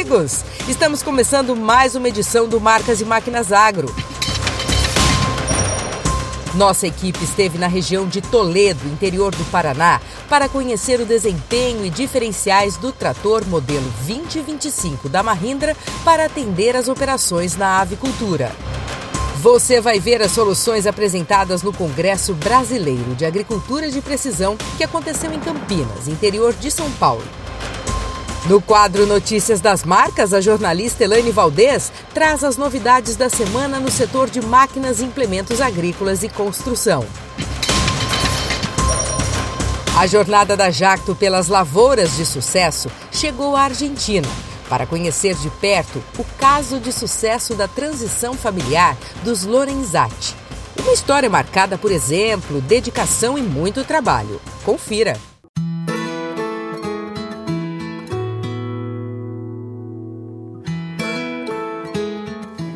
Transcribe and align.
Amigos! 0.00 0.42
Estamos 0.66 1.02
começando 1.02 1.54
mais 1.54 1.94
uma 1.94 2.08
edição 2.08 2.48
do 2.48 2.58
Marcas 2.58 3.02
e 3.02 3.04
Máquinas 3.04 3.52
Agro. 3.52 3.94
Nossa 6.54 6.86
equipe 6.86 7.22
esteve 7.22 7.58
na 7.58 7.66
região 7.66 8.08
de 8.08 8.22
Toledo, 8.22 8.88
interior 8.88 9.34
do 9.34 9.44
Paraná, 9.50 10.00
para 10.26 10.48
conhecer 10.48 11.00
o 11.00 11.04
desempenho 11.04 11.84
e 11.84 11.90
diferenciais 11.90 12.78
do 12.78 12.92
trator 12.92 13.46
modelo 13.46 13.84
2025 14.06 15.06
da 15.06 15.22
Mahindra 15.22 15.76
para 16.02 16.24
atender 16.24 16.76
as 16.76 16.88
operações 16.88 17.54
na 17.54 17.82
avicultura. 17.82 18.52
Você 19.42 19.82
vai 19.82 20.00
ver 20.00 20.22
as 20.22 20.32
soluções 20.32 20.86
apresentadas 20.86 21.62
no 21.62 21.74
Congresso 21.74 22.32
Brasileiro 22.32 23.14
de 23.14 23.26
Agricultura 23.26 23.90
de 23.90 24.00
Precisão 24.00 24.56
que 24.78 24.84
aconteceu 24.84 25.30
em 25.30 25.40
Campinas, 25.40 26.08
interior 26.08 26.54
de 26.54 26.70
São 26.70 26.90
Paulo. 26.92 27.39
No 28.46 28.60
quadro 28.60 29.06
Notícias 29.06 29.60
das 29.60 29.84
Marcas, 29.84 30.32
a 30.32 30.40
jornalista 30.40 31.04
Elaine 31.04 31.30
Valdez 31.30 31.92
traz 32.14 32.42
as 32.42 32.56
novidades 32.56 33.14
da 33.14 33.28
semana 33.28 33.78
no 33.78 33.90
setor 33.90 34.30
de 34.30 34.40
máquinas 34.40 35.00
e 35.00 35.04
implementos 35.04 35.60
agrícolas 35.60 36.22
e 36.22 36.28
construção. 36.28 37.04
A 39.96 40.06
jornada 40.06 40.56
da 40.56 40.70
Jacto 40.70 41.14
pelas 41.14 41.48
lavouras 41.48 42.16
de 42.16 42.24
sucesso 42.24 42.90
chegou 43.12 43.54
à 43.54 43.64
Argentina 43.64 44.28
para 44.70 44.86
conhecer 44.86 45.34
de 45.34 45.50
perto 45.50 46.02
o 46.18 46.24
caso 46.38 46.80
de 46.80 46.92
sucesso 46.92 47.54
da 47.54 47.68
transição 47.68 48.32
familiar 48.32 48.96
dos 49.22 49.44
Lorenzati. 49.44 50.34
Uma 50.78 50.92
história 50.92 51.28
marcada 51.28 51.76
por 51.76 51.92
exemplo, 51.92 52.60
dedicação 52.62 53.36
e 53.36 53.42
muito 53.42 53.84
trabalho. 53.84 54.40
Confira! 54.64 55.29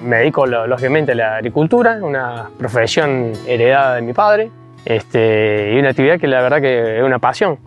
Me 0.05 0.19
dedico 0.19 0.47
lógicamente 0.47 1.12
a 1.12 1.14
la 1.14 1.36
agricultura, 1.36 1.98
una 2.02 2.50
profesión 2.58 3.33
heredada 3.47 3.97
de 3.97 4.02
mi 4.02 4.12
padre 4.12 4.50
este, 4.84 5.72
y 5.72 5.78
una 5.78 5.91
actividad 5.91 6.20
que 6.20 6.27
la 6.27 6.42
verdad 6.42 6.60
que 6.60 6.98
es 6.98 7.02
una 7.02 7.19
pasión. 7.19 7.58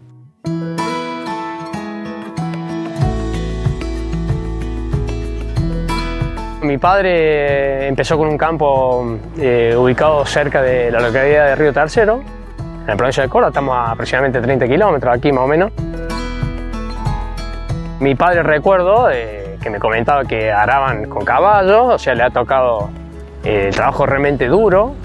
Mi 6.62 6.78
padre 6.78 7.88
empezó 7.88 8.18
con 8.18 8.28
un 8.28 8.38
campo 8.38 9.18
eh, 9.38 9.74
ubicado 9.78 10.26
cerca 10.26 10.62
de 10.62 10.92
la 10.92 11.00
localidad 11.00 11.48
de 11.48 11.56
Río 11.56 11.72
Tercero, 11.74 12.22
en 12.60 12.88
la 12.88 12.96
provincia 12.96 13.24
de 13.24 13.30
Córdoba, 13.30 13.50
estamos 13.50 13.76
a 13.76 13.92
aproximadamente 13.92 14.42
30 14.42 14.68
kilómetros 14.68 15.16
aquí 15.16 15.32
más 15.32 15.44
o 15.44 15.48
menos. 15.48 15.72
Mi 18.00 18.16
padre 18.16 18.44
recuerdo, 18.44 19.10
eh, 19.10 19.47
que 19.68 19.72
me 19.72 19.80
comentaba 19.80 20.24
que 20.24 20.50
araban 20.50 21.10
con 21.10 21.26
caballos, 21.26 21.96
o 21.96 22.00
sea, 22.00 22.16
le 22.16 22.24
ha 22.24 22.30
tocado 22.30 22.90
eh, 23.44 23.70
trabajo 23.74 24.06
realmente 24.06 24.48
duro. 24.48 24.96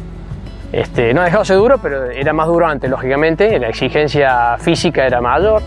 Este, 0.71 1.13
no 1.13 1.21
ha 1.21 1.25
dejado 1.25 1.43
de 1.43 1.47
ser 1.49 1.57
duro, 1.57 1.79
pero 1.79 2.05
era 2.11 2.33
más 2.33 2.47
duro 2.47 2.69
antes, 2.69 2.89
lógicamente, 2.89 3.59
la 3.59 3.69
exigencia 3.69 4.57
física 4.59 5.05
era 5.05 5.21
mayor. 5.21 5.63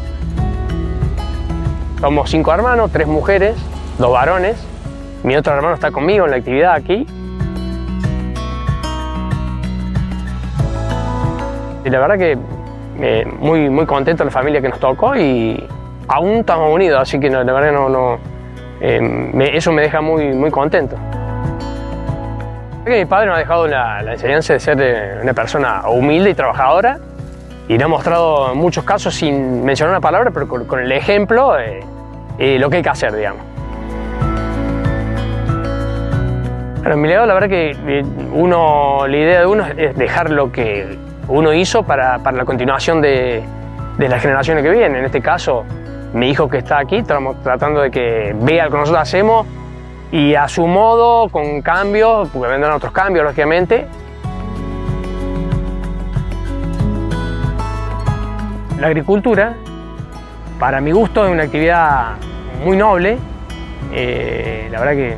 Somos 2.00 2.30
cinco 2.30 2.54
hermanos, 2.54 2.90
tres 2.90 3.06
mujeres, 3.06 3.58
dos 3.98 4.14
varones. 4.14 4.66
Mi 5.24 5.36
otro 5.36 5.54
hermano 5.54 5.76
está 5.76 5.92
conmigo 5.92 6.24
en 6.24 6.32
la 6.32 6.38
actividad 6.38 6.74
aquí. 6.74 7.06
Y 11.84 11.90
la 11.90 12.00
verdad 12.00 12.18
que 12.18 12.38
eh, 13.02 13.28
muy, 13.40 13.70
muy 13.70 13.86
contento 13.86 14.24
la 14.24 14.32
familia 14.32 14.62
que 14.62 14.70
nos 14.70 14.80
tocó 14.80 15.18
y 15.18 15.62
aún 16.08 16.38
estamos 16.38 16.74
unidos, 16.74 17.02
así 17.02 17.20
que 17.20 17.30
la 17.30 17.44
verdad 17.44 17.74
no, 17.74 18.35
eh, 18.82 19.52
eso 19.54 19.72
me 19.72 19.82
deja 19.82 20.02
muy, 20.02 20.34
muy 20.34 20.52
contento. 20.52 20.98
Mi 22.86 23.06
padre 23.06 23.28
nos 23.28 23.36
ha 23.36 23.40
dejado 23.40 23.68
la, 23.68 24.14
enseñanza 24.14 24.54
de 24.54 24.60
ser 24.60 24.78
eh, 24.80 25.20
una 25.24 25.34
persona 25.34 25.90
humilde 25.90 26.30
y 26.30 26.34
trabajadora 26.36 27.00
y 27.68 27.74
nos 27.78 27.86
ha 27.86 27.88
mostrado 27.88 28.52
en 28.52 28.60
muchos 28.60 28.84
casos, 28.84 29.16
sin 29.16 29.64
mencionar 29.64 29.94
una 29.94 30.02
palabra, 30.02 30.30
pero 30.32 30.48
con, 30.48 30.80
el 30.80 30.92
ejemplo, 30.92 31.58
eh, 31.58 32.60
lo 32.60 32.70
que 32.70 32.78
hay 32.78 32.84
que 32.84 32.90
hacer, 32.90 33.16
digamos. 33.16 33.42
Bueno, 36.82 36.98
mi 36.98 37.08
legado, 37.08 37.26
la 37.26 37.34
verdad 37.34 37.50
que 37.50 38.06
uno, 38.34 39.08
la 39.08 39.18
idea 39.18 39.40
de 39.40 39.46
uno 39.48 39.66
es 39.66 39.98
dejar 39.98 40.30
lo 40.30 40.52
que 40.52 40.96
uno 41.28 41.52
hizo 41.54 41.82
para, 41.82 42.20
para 42.20 42.38
la 42.38 42.46
continuación 42.46 43.02
de, 43.02 43.44
de 43.98 44.10
las 44.10 44.22
generaciones 44.22 44.64
que 44.64 44.70
vienen. 44.70 44.98
En 44.98 45.06
este 45.06 45.22
caso, 45.22 45.66
mi 46.16 46.30
hijo 46.30 46.48
que 46.48 46.60
está 46.60 46.80
aquí, 46.80 46.96
estamos 46.96 47.42
tratando 47.44 47.82
de 47.82 47.92
que 47.92 48.34
vea 48.40 48.66
lo 48.66 48.72
que 48.72 48.78
nosotros 48.78 49.02
hacemos 49.02 49.46
y 50.14 50.34
a 50.34 50.48
su 50.48 50.66
modo, 50.66 51.28
con 51.28 51.62
cambios, 51.62 52.30
porque 52.30 52.48
vendrán 52.48 52.72
otros 52.72 52.94
cambios, 52.94 53.26
lógicamente. 53.26 53.86
La 58.80 58.88
agricultura, 58.88 59.56
para 60.58 60.80
mi 60.80 60.94
gusto, 60.94 61.26
es 61.26 61.32
una 61.34 61.44
actividad 61.44 62.14
muy 62.64 62.78
noble. 62.78 63.18
Eh, 63.92 64.70
la 64.72 64.80
verdad 64.80 64.94
que 64.94 65.18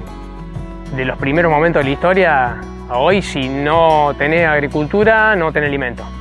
de 0.96 1.06
los 1.06 1.20
primeros 1.20 1.52
momentos 1.52 1.82
de 1.82 1.90
la 1.90 1.94
historia 1.94 2.62
a 2.90 2.98
hoy, 2.98 3.22
si 3.22 3.48
no 3.48 4.16
tenés 4.18 4.48
agricultura, 4.48 5.36
no 5.36 5.52
tenés 5.52 5.68
alimento. 5.68 6.17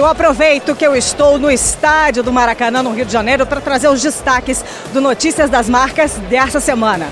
Eu 0.00 0.06
aproveito 0.06 0.74
que 0.74 0.86
eu 0.86 0.96
estou 0.96 1.38
no 1.38 1.50
estádio 1.50 2.22
do 2.22 2.32
Maracanã, 2.32 2.82
no 2.82 2.90
Rio 2.90 3.04
de 3.04 3.12
Janeiro, 3.12 3.44
para 3.44 3.60
trazer 3.60 3.86
os 3.88 4.00
destaques 4.00 4.64
do 4.94 4.98
Notícias 4.98 5.50
das 5.50 5.68
Marcas 5.68 6.14
dessa 6.30 6.58
semana. 6.58 7.06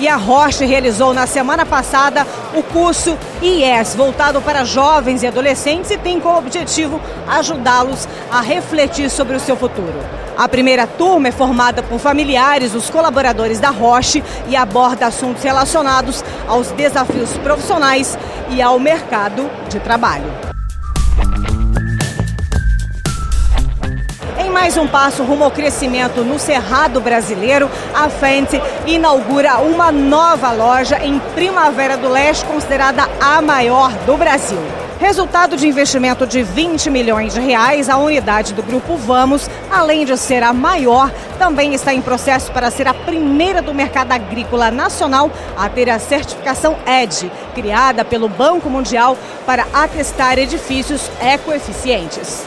E 0.00 0.08
a 0.08 0.16
Roche 0.16 0.64
realizou 0.64 1.14
na 1.14 1.28
semana 1.28 1.64
passada 1.64 2.26
o 2.58 2.62
curso 2.62 3.16
IES, 3.40 3.94
voltado 3.94 4.42
para 4.42 4.64
jovens 4.64 5.22
e 5.22 5.26
adolescentes, 5.26 5.90
e 5.90 5.98
tem 5.98 6.18
como 6.18 6.38
objetivo 6.38 7.00
ajudá-los 7.28 8.08
a 8.30 8.40
refletir 8.40 9.08
sobre 9.10 9.36
o 9.36 9.40
seu 9.40 9.56
futuro. 9.56 9.98
A 10.36 10.48
primeira 10.48 10.86
turma 10.86 11.28
é 11.28 11.32
formada 11.32 11.82
por 11.82 11.98
familiares 11.98 12.72
dos 12.72 12.90
colaboradores 12.90 13.58
da 13.58 13.70
Roche 13.70 14.22
e 14.48 14.56
aborda 14.56 15.06
assuntos 15.06 15.42
relacionados 15.42 16.24
aos 16.46 16.70
desafios 16.72 17.36
profissionais 17.38 18.18
e 18.50 18.62
ao 18.62 18.78
mercado 18.78 19.50
de 19.68 19.80
trabalho. 19.80 20.47
Mais 24.60 24.76
um 24.76 24.88
passo 24.88 25.22
rumo 25.22 25.44
ao 25.44 25.52
crescimento 25.52 26.24
no 26.24 26.36
Cerrado 26.36 27.00
Brasileiro, 27.00 27.70
a 27.94 28.10
Fenty 28.10 28.60
inaugura 28.88 29.58
uma 29.58 29.92
nova 29.92 30.50
loja 30.50 30.98
em 30.98 31.20
Primavera 31.32 31.96
do 31.96 32.08
Leste, 32.08 32.44
considerada 32.44 33.08
a 33.20 33.40
maior 33.40 33.92
do 34.04 34.16
Brasil. 34.16 34.58
Resultado 34.98 35.56
de 35.56 35.68
investimento 35.68 36.26
de 36.26 36.42
20 36.42 36.90
milhões 36.90 37.34
de 37.34 37.40
reais, 37.40 37.88
a 37.88 37.98
unidade 37.98 38.52
do 38.52 38.64
Grupo 38.64 38.96
Vamos, 38.96 39.48
além 39.70 40.04
de 40.04 40.16
ser 40.16 40.42
a 40.42 40.52
maior, 40.52 41.08
também 41.38 41.72
está 41.72 41.94
em 41.94 42.02
processo 42.02 42.50
para 42.50 42.68
ser 42.68 42.88
a 42.88 42.92
primeira 42.92 43.62
do 43.62 43.72
mercado 43.72 44.10
agrícola 44.10 44.72
nacional 44.72 45.30
a 45.56 45.68
ter 45.68 45.88
a 45.88 46.00
certificação 46.00 46.76
ED, 46.84 47.30
criada 47.54 48.04
pelo 48.04 48.28
Banco 48.28 48.68
Mundial 48.68 49.16
para 49.46 49.68
atestar 49.72 50.36
edifícios 50.36 51.08
ecoeficientes. 51.20 52.44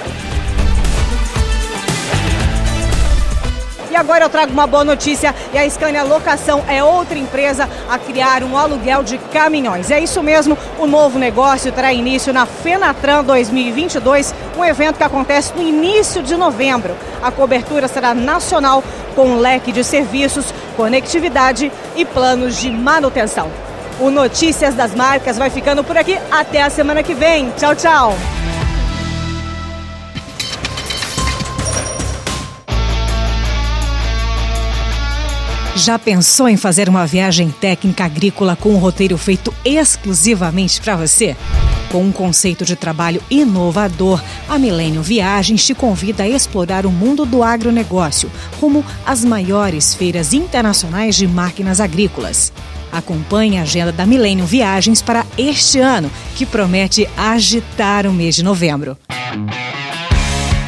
E 3.92 3.96
agora 3.98 4.24
eu 4.24 4.30
trago 4.30 4.54
uma 4.54 4.66
boa 4.66 4.86
notícia 4.86 5.36
e 5.54 5.58
a 5.58 5.70
Scania 5.70 6.02
Locação 6.04 6.64
é 6.66 6.82
outra 6.82 7.18
empresa 7.18 7.68
a 7.90 8.00
criar 8.00 8.42
um 8.42 8.58
aluguel 8.58 9.04
de 9.04 9.18
caminhões. 9.18 9.92
É 9.92 10.00
isso 10.00 10.24
mesmo, 10.24 10.58
o 10.80 10.88
novo 10.88 11.20
negócio 11.20 11.74
terá 11.74 11.92
início 11.92 12.32
na 12.32 12.46
Fenatran 12.46 13.22
2022, 13.22 14.34
um 14.58 14.64
evento 14.64 14.96
que 14.96 15.04
acontece 15.04 15.54
no 15.54 15.62
início 15.62 16.24
de 16.24 16.38
novembro. 16.38 16.96
A 17.22 17.32
cobertura 17.32 17.90
será 17.90 18.14
nacional 18.14 18.82
com 19.14 19.26
um 19.26 19.40
leque 19.40 19.74
de 19.74 19.84
serviços, 19.84 20.54
conectividade 20.78 21.70
e 21.94 22.06
planos 22.06 22.62
de 22.62 22.72
manutenção. 22.72 23.52
O 24.00 24.10
Notícias 24.10 24.74
das 24.74 24.96
Marcas 24.96 25.38
vai 25.38 25.50
ficando 25.50 25.84
por 25.84 25.98
aqui. 25.98 26.18
Até 26.32 26.62
a 26.62 26.70
semana 26.70 27.04
que 27.04 27.14
vem. 27.14 27.52
Tchau, 27.58 27.76
tchau. 27.76 28.41
Já 35.76 35.98
pensou 35.98 36.50
em 36.50 36.58
fazer 36.58 36.90
uma 36.90 37.08
viagem 37.08 37.50
técnica 37.50 38.04
agrícola 38.04 38.58
com 38.58 38.74
um 38.74 38.78
roteiro 38.78 39.18
feito 39.18 39.54
exclusivamente 39.64 40.82
para 40.82 40.98
você? 40.98 41.36
Com 41.90 42.04
um 42.04 42.12
conceito 42.12 42.66
de 42.66 42.76
trabalho 42.76 43.22
inovador, 43.32 44.22
a 44.50 44.60
Milênio 44.60 45.02
Viagens 45.02 45.66
te 45.66 45.74
convida 45.74 46.24
a 46.24 46.30
explorar 46.30 46.86
o 46.86 46.92
mundo 46.92 47.26
do 47.26 47.42
agronegócio, 47.42 48.30
rumo 48.60 48.86
às 49.06 49.24
maiores 49.24 49.94
feiras 49.94 50.34
internacionais 50.34 51.16
de 51.16 51.26
máquinas 51.26 51.80
agrícolas. 51.80 52.52
Acompanhe 52.92 53.58
a 53.58 53.62
agenda 53.62 53.94
da 53.94 54.06
Milênio 54.06 54.46
Viagens 54.46 55.02
para 55.02 55.26
este 55.38 55.80
ano, 55.80 56.12
que 56.36 56.46
promete 56.46 57.10
agitar 57.16 58.06
o 58.06 58.12
mês 58.12 58.36
de 58.36 58.44
novembro. 58.44 58.98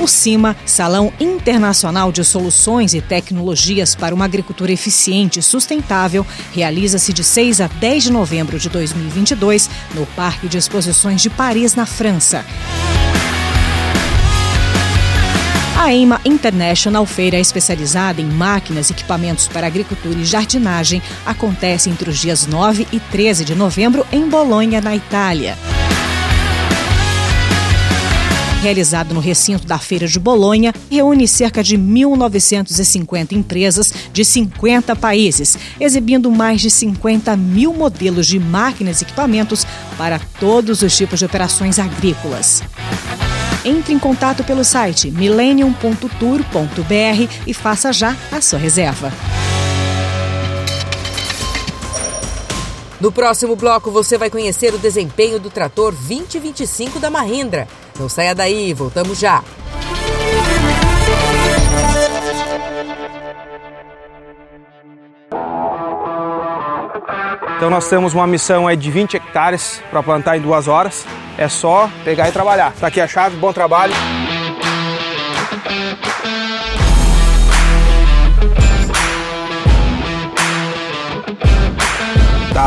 O 0.03 0.07
CIMA, 0.07 0.53
Salão 0.65 1.13
Internacional 1.17 2.11
de 2.11 2.25
Soluções 2.25 2.93
e 2.93 2.99
Tecnologias 2.99 3.95
para 3.95 4.13
uma 4.13 4.25
Agricultura 4.25 4.69
Eficiente 4.69 5.39
e 5.39 5.41
Sustentável, 5.41 6.27
realiza-se 6.51 7.13
de 7.13 7.23
6 7.23 7.61
a 7.61 7.67
10 7.67 8.03
de 8.03 8.11
novembro 8.11 8.59
de 8.59 8.67
2022 8.67 9.69
no 9.95 10.05
Parque 10.07 10.49
de 10.49 10.57
Exposições 10.57 11.21
de 11.21 11.29
Paris, 11.29 11.73
na 11.73 11.85
França. 11.85 12.45
A 15.79 15.93
EIMA 15.93 16.19
International, 16.25 17.05
feira 17.05 17.39
especializada 17.39 18.19
em 18.19 18.25
máquinas 18.25 18.89
e 18.89 18.91
equipamentos 18.91 19.47
para 19.47 19.67
agricultura 19.67 20.19
e 20.19 20.25
jardinagem, 20.25 21.01
acontece 21.25 21.89
entre 21.89 22.09
os 22.09 22.19
dias 22.19 22.45
9 22.45 22.85
e 22.91 22.99
13 22.99 23.45
de 23.45 23.55
novembro 23.55 24.05
em 24.11 24.27
Bolonha, 24.27 24.81
na 24.81 24.97
Itália 24.97 25.57
realizado 28.63 29.13
no 29.13 29.19
recinto 29.19 29.67
da 29.67 29.77
Feira 29.77 30.07
de 30.07 30.17
Bolonha, 30.17 30.73
reúne 30.89 31.27
cerca 31.27 31.61
de 31.61 31.77
1.950 31.77 33.33
empresas 33.33 33.93
de 34.13 34.23
50 34.23 34.95
países, 34.95 35.57
exibindo 35.79 36.31
mais 36.31 36.61
de 36.61 36.71
50 36.71 37.35
mil 37.35 37.73
modelos 37.73 38.25
de 38.25 38.39
máquinas 38.39 39.01
e 39.01 39.03
equipamentos 39.03 39.67
para 39.97 40.17
todos 40.39 40.81
os 40.81 40.95
tipos 40.95 41.19
de 41.19 41.25
operações 41.25 41.77
agrícolas. 41.77 42.63
Entre 43.65 43.93
em 43.93 43.99
contato 43.99 44.45
pelo 44.45 44.63
site 44.63 45.11
millennium.tour.br 45.11 47.33
e 47.45 47.53
faça 47.53 47.91
já 47.91 48.15
a 48.31 48.39
sua 48.39 48.59
reserva. 48.59 49.11
No 53.03 53.11
próximo 53.11 53.53
bloco, 53.53 53.91
você 53.91 54.17
vai 54.17 54.29
conhecer 54.29 54.73
o 54.73 54.77
desempenho 54.77 55.37
do 55.37 55.49
trator 55.49 55.91
2025 55.91 57.01
da 57.01 57.09
Mahindra. 57.09 57.67
Não 57.99 58.07
saia 58.07 58.33
daí, 58.33 58.73
voltamos 58.73 59.19
já. 59.19 59.43
Então 67.57 67.69
nós 67.69 67.89
temos 67.89 68.13
uma 68.13 68.25
missão 68.25 68.69
aí 68.69 68.77
de 68.77 68.89
20 68.89 69.17
hectares 69.17 69.83
para 69.91 70.01
plantar 70.01 70.37
em 70.37 70.41
duas 70.41 70.69
horas. 70.69 71.05
É 71.37 71.49
só 71.49 71.89
pegar 72.05 72.29
e 72.29 72.31
trabalhar. 72.31 72.71
Tá 72.79 72.87
aqui 72.87 73.01
a 73.01 73.07
chave, 73.07 73.35
bom 73.35 73.51
trabalho. 73.51 73.93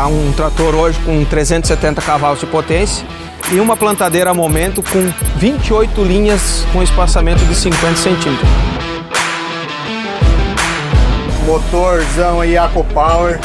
Um 0.05 0.31
trator 0.31 0.75
hoje 0.75 0.99
com 0.99 1.25
370 1.25 2.01
cavalos 2.01 2.39
de 2.39 2.45
potência 2.45 3.05
e 3.51 3.59
uma 3.59 3.75
plantadeira 3.75 4.29
a 4.29 4.33
momento 4.33 4.83
com 4.83 5.11
28 5.37 6.03
linhas 6.03 6.65
com 6.71 6.83
espaçamento 6.83 7.43
de 7.45 7.55
50 7.55 7.95
centímetros. 7.95 8.49
Motorzão 11.45 12.41
aí 12.41 12.55
Power, 12.93 13.39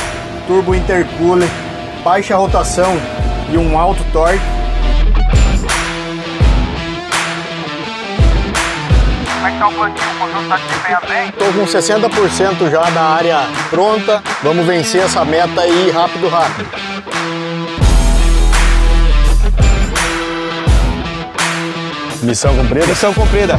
turbo 0.46 0.75
intercooler, 0.75 1.49
baixa 2.04 2.37
rotação 2.37 3.00
e 3.52 3.56
um 3.56 3.78
alto 3.78 4.04
torque. 4.12 4.62
O 9.64 9.70
plantio? 9.70 10.05
O 10.11 10.19
conjunto 10.19 10.49
tá 10.49 10.56
desempenha 10.56 11.00
bem? 11.09 11.29
Estou 11.29 11.53
com 11.53 11.64
60% 11.64 12.70
já 12.70 12.91
da 12.91 13.03
área 13.03 13.38
pronta. 13.70 14.23
Vamos 14.43 14.67
vencer 14.67 15.03
essa 15.03 15.25
meta 15.25 15.61
aí 15.61 15.91
rápido, 15.91 16.29
rápido. 16.29 16.69
Missão 22.23 22.56
cumprida? 22.56 22.87
Missão 22.87 23.14
cumprida. 23.14 23.59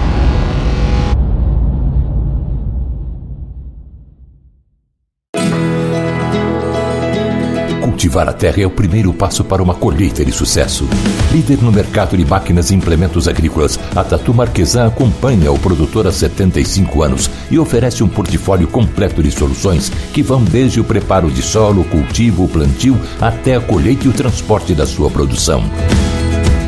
Cultivar 8.13 8.30
a 8.30 8.33
terra 8.38 8.62
é 8.62 8.65
o 8.68 8.69
primeiro 8.69 9.12
passo 9.12 9.44
para 9.44 9.63
uma 9.63 9.74
colheita 9.74 10.24
de 10.24 10.31
sucesso. 10.31 10.88
Líder 11.31 11.63
no 11.63 11.71
mercado 11.71 12.15
de 12.15 12.24
máquinas 12.24 12.69
e 12.69 12.75
implementos 12.75 13.27
agrícolas, 13.27 13.80
a 13.95 14.04
Tatu 14.04 14.31
Marquesan 14.36 14.86
acompanha 14.86 15.51
o 15.51 15.57
produtor 15.57 16.06
há 16.06 16.12
75 16.12 17.01
anos 17.01 17.27
e 17.50 17.57
oferece 17.57 18.04
um 18.04 18.07
portfólio 18.07 18.68
completo 18.68 19.24
de 19.24 19.31
soluções 19.31 19.89
que 20.13 20.21
vão 20.21 20.44
desde 20.44 20.80
o 20.80 20.83
preparo 20.83 21.31
de 21.31 21.42
solo, 21.42 21.83
cultivo, 21.86 22.48
plantio, 22.48 22.95
até 23.19 23.56
a 23.56 23.60
colheita 23.60 24.06
e 24.06 24.10
o 24.10 24.13
transporte 24.13 24.75
da 24.75 24.86
sua 24.86 25.10
produção 25.10 25.63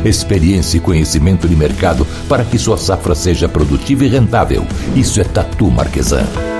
experiência 0.04 0.76
e 0.76 0.80
conhecimento 0.80 1.48
de 1.48 1.56
mercado 1.56 2.06
para 2.28 2.44
que 2.44 2.58
sua 2.58 2.78
safra 2.78 3.12
seja 3.12 3.48
produtiva 3.48 4.04
e 4.04 4.08
rentável. 4.08 4.64
Isso 4.94 5.20
é 5.20 5.24
Tatu 5.24 5.68
Marquesan. 5.68 6.55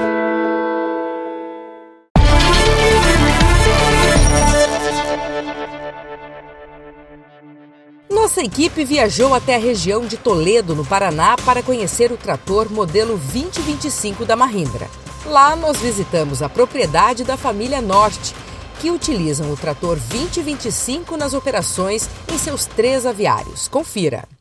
Nossa 8.37 8.49
equipe 8.49 8.85
viajou 8.85 9.33
até 9.33 9.55
a 9.55 9.59
região 9.59 10.05
de 10.05 10.19
Toledo, 10.19 10.75
no 10.75 10.85
Paraná, 10.85 11.37
para 11.39 11.63
conhecer 11.63 12.13
o 12.13 12.19
trator 12.19 12.71
modelo 12.71 13.17
2025 13.17 14.27
da 14.27 14.37
Mahindra. 14.37 14.91
Lá 15.25 15.57
nós 15.57 15.79
visitamos 15.79 16.43
a 16.43 16.49
propriedade 16.51 17.25
da 17.25 17.39
família 17.39 17.81
Norte, 17.81 18.35
que 18.79 18.91
utilizam 18.91 19.51
o 19.51 19.57
trator 19.57 19.97
2025 19.97 21.17
nas 21.17 21.33
operações 21.33 22.11
em 22.31 22.37
seus 22.37 22.67
três 22.67 23.07
aviários. 23.07 23.69
Confira. 23.69 24.36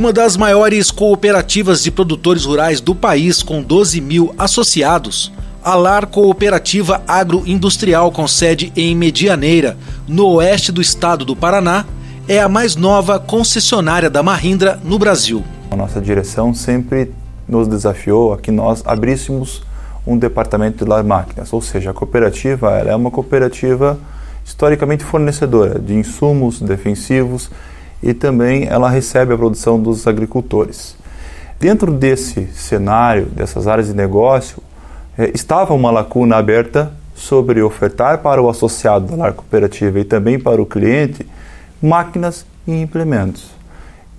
Uma 0.00 0.14
das 0.14 0.34
maiores 0.34 0.90
cooperativas 0.90 1.82
de 1.82 1.90
produtores 1.90 2.46
rurais 2.46 2.80
do 2.80 2.94
país, 2.94 3.42
com 3.42 3.60
12 3.60 4.00
mil 4.00 4.34
associados, 4.38 5.30
a 5.62 5.74
LAR 5.74 6.06
Cooperativa 6.06 7.02
Agroindustrial, 7.06 8.10
com 8.10 8.26
sede 8.26 8.72
em 8.74 8.96
Medianeira, 8.96 9.76
no 10.08 10.26
oeste 10.28 10.72
do 10.72 10.80
estado 10.80 11.22
do 11.22 11.36
Paraná, 11.36 11.84
é 12.26 12.40
a 12.40 12.48
mais 12.48 12.76
nova 12.76 13.18
concessionária 13.18 14.08
da 14.08 14.22
Mahindra 14.22 14.80
no 14.82 14.98
Brasil. 14.98 15.44
A 15.70 15.76
nossa 15.76 16.00
direção 16.00 16.54
sempre 16.54 17.12
nos 17.46 17.68
desafiou 17.68 18.32
a 18.32 18.38
que 18.38 18.50
nós 18.50 18.82
abríssemos 18.86 19.62
um 20.06 20.16
departamento 20.16 20.82
de 20.82 20.88
LAR 20.90 21.04
Máquinas, 21.04 21.52
ou 21.52 21.60
seja, 21.60 21.90
a 21.90 21.92
cooperativa 21.92 22.70
é 22.70 22.96
uma 22.96 23.10
cooperativa 23.10 23.98
historicamente 24.46 25.04
fornecedora 25.04 25.78
de 25.78 25.92
insumos 25.92 26.58
defensivos, 26.58 27.50
e 28.02 28.14
também 28.14 28.66
ela 28.66 28.88
recebe 28.88 29.34
a 29.34 29.36
produção 29.36 29.80
dos 29.80 30.06
agricultores. 30.06 30.96
Dentro 31.58 31.92
desse 31.92 32.46
cenário, 32.54 33.26
dessas 33.26 33.66
áreas 33.66 33.88
de 33.88 33.94
negócio, 33.94 34.62
eh, 35.18 35.30
estava 35.34 35.74
uma 35.74 35.90
lacuna 35.90 36.36
aberta 36.36 36.92
sobre 37.14 37.60
ofertar 37.60 38.18
para 38.18 38.40
o 38.40 38.48
associado 38.48 39.06
da 39.06 39.16
lar 39.16 39.32
cooperativa 39.34 40.00
e 40.00 40.04
também 40.04 40.40
para 40.40 40.60
o 40.60 40.64
cliente 40.64 41.26
máquinas 41.82 42.46
e 42.66 42.72
implementos. 42.80 43.50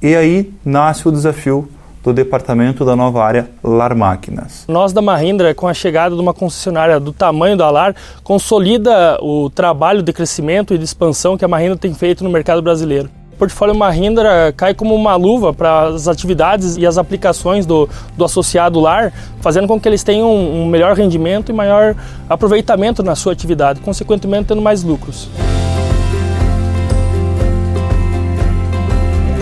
E 0.01 0.15
aí 0.15 0.53
nasce 0.63 1.07
o 1.07 1.11
desafio 1.11 1.67
do 2.03 2.13
departamento 2.13 2.83
da 2.83 2.95
nova 2.95 3.23
área 3.23 3.49
Lar 3.63 3.95
Máquinas. 3.95 4.65
Nós 4.67 4.93
da 4.93 5.01
Mahindra, 5.01 5.53
com 5.53 5.67
a 5.67 5.73
chegada 5.73 6.15
de 6.15 6.21
uma 6.21 6.33
concessionária 6.33 6.99
do 6.99 7.13
tamanho 7.13 7.57
da 7.57 7.69
Lar, 7.69 7.95
consolida 8.23 9.17
o 9.21 9.49
trabalho 9.49 10.01
de 10.01 10.11
crescimento 10.11 10.73
e 10.73 10.77
de 10.77 10.83
expansão 10.83 11.37
que 11.37 11.45
a 11.45 11.47
Mahindra 11.47 11.77
tem 11.77 11.93
feito 11.93 12.23
no 12.23 12.29
mercado 12.29 12.61
brasileiro 12.61 13.09
portfólio 13.41 13.73
Mahindra 13.73 14.53
cai 14.55 14.71
como 14.71 14.93
uma 14.93 15.15
luva 15.15 15.51
para 15.51 15.87
as 15.87 16.07
atividades 16.07 16.77
e 16.77 16.85
as 16.85 16.99
aplicações 16.99 17.65
do, 17.65 17.89
do 18.15 18.23
associado 18.23 18.79
lar, 18.79 19.11
fazendo 19.39 19.67
com 19.67 19.81
que 19.81 19.89
eles 19.89 20.03
tenham 20.03 20.31
um 20.31 20.67
melhor 20.67 20.95
rendimento 20.95 21.49
e 21.49 21.53
maior 21.53 21.95
aproveitamento 22.29 23.01
na 23.01 23.15
sua 23.15 23.33
atividade, 23.33 23.79
consequentemente 23.79 24.49
tendo 24.49 24.61
mais 24.61 24.83
lucros. 24.83 25.27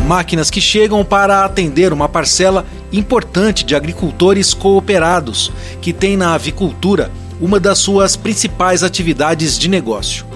Máquinas 0.08 0.50
que 0.50 0.62
chegam 0.62 1.04
para 1.04 1.44
atender 1.44 1.92
uma 1.92 2.08
parcela 2.08 2.66
importante 2.94 3.66
de 3.66 3.76
agricultores 3.76 4.54
cooperados, 4.54 5.52
que 5.82 5.92
tem 5.92 6.16
na 6.16 6.34
avicultura 6.34 7.12
uma 7.42 7.60
das 7.60 7.80
suas 7.80 8.16
principais 8.16 8.82
atividades 8.82 9.60
de 9.60 9.68
negócio. 9.68 10.29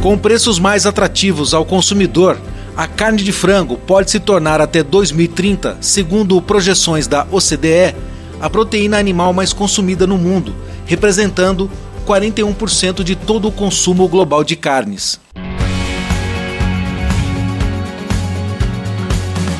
Com 0.00 0.16
preços 0.16 0.60
mais 0.60 0.86
atrativos 0.86 1.52
ao 1.52 1.64
consumidor, 1.64 2.38
a 2.76 2.86
carne 2.86 3.20
de 3.20 3.32
frango 3.32 3.76
pode 3.76 4.12
se 4.12 4.20
tornar 4.20 4.60
até 4.60 4.80
2030, 4.80 5.78
segundo 5.80 6.40
projeções 6.40 7.08
da 7.08 7.26
OCDE, 7.32 7.96
a 8.40 8.48
proteína 8.48 8.96
animal 8.96 9.32
mais 9.32 9.52
consumida 9.52 10.06
no 10.06 10.16
mundo, 10.16 10.54
representando 10.86 11.68
41% 12.06 13.02
de 13.02 13.16
todo 13.16 13.48
o 13.48 13.52
consumo 13.52 14.06
global 14.06 14.44
de 14.44 14.54
carnes. 14.54 15.18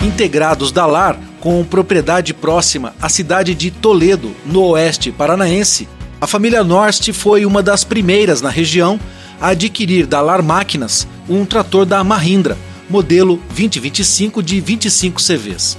Integrados 0.01 0.71
da 0.71 0.87
LAR, 0.87 1.19
com 1.41 1.65
propriedade 1.65 2.33
próxima 2.33 2.95
à 3.03 3.09
cidade 3.09 3.57
de 3.57 3.73
Toledo, 3.73 4.31
no 4.47 4.63
oeste 4.63 5.11
paranaense, 5.11 5.89
a 6.21 6.29
família 6.29 6.63
Norst 6.63 7.13
foi 7.13 7.45
uma 7.45 7.61
das 7.61 7.83
primeiras 7.83 8.41
na 8.41 8.49
região 8.49 9.01
adquirir 9.41 10.07
da 10.07 10.21
LAR 10.21 10.43
Máquinas 10.43 11.07
um 11.29 11.45
trator 11.45 11.85
da 11.85 12.03
Mahindra, 12.03 12.57
modelo 12.89 13.37
2025 13.49 14.43
de 14.43 14.61
25 14.61 15.21
CVs. 15.21 15.79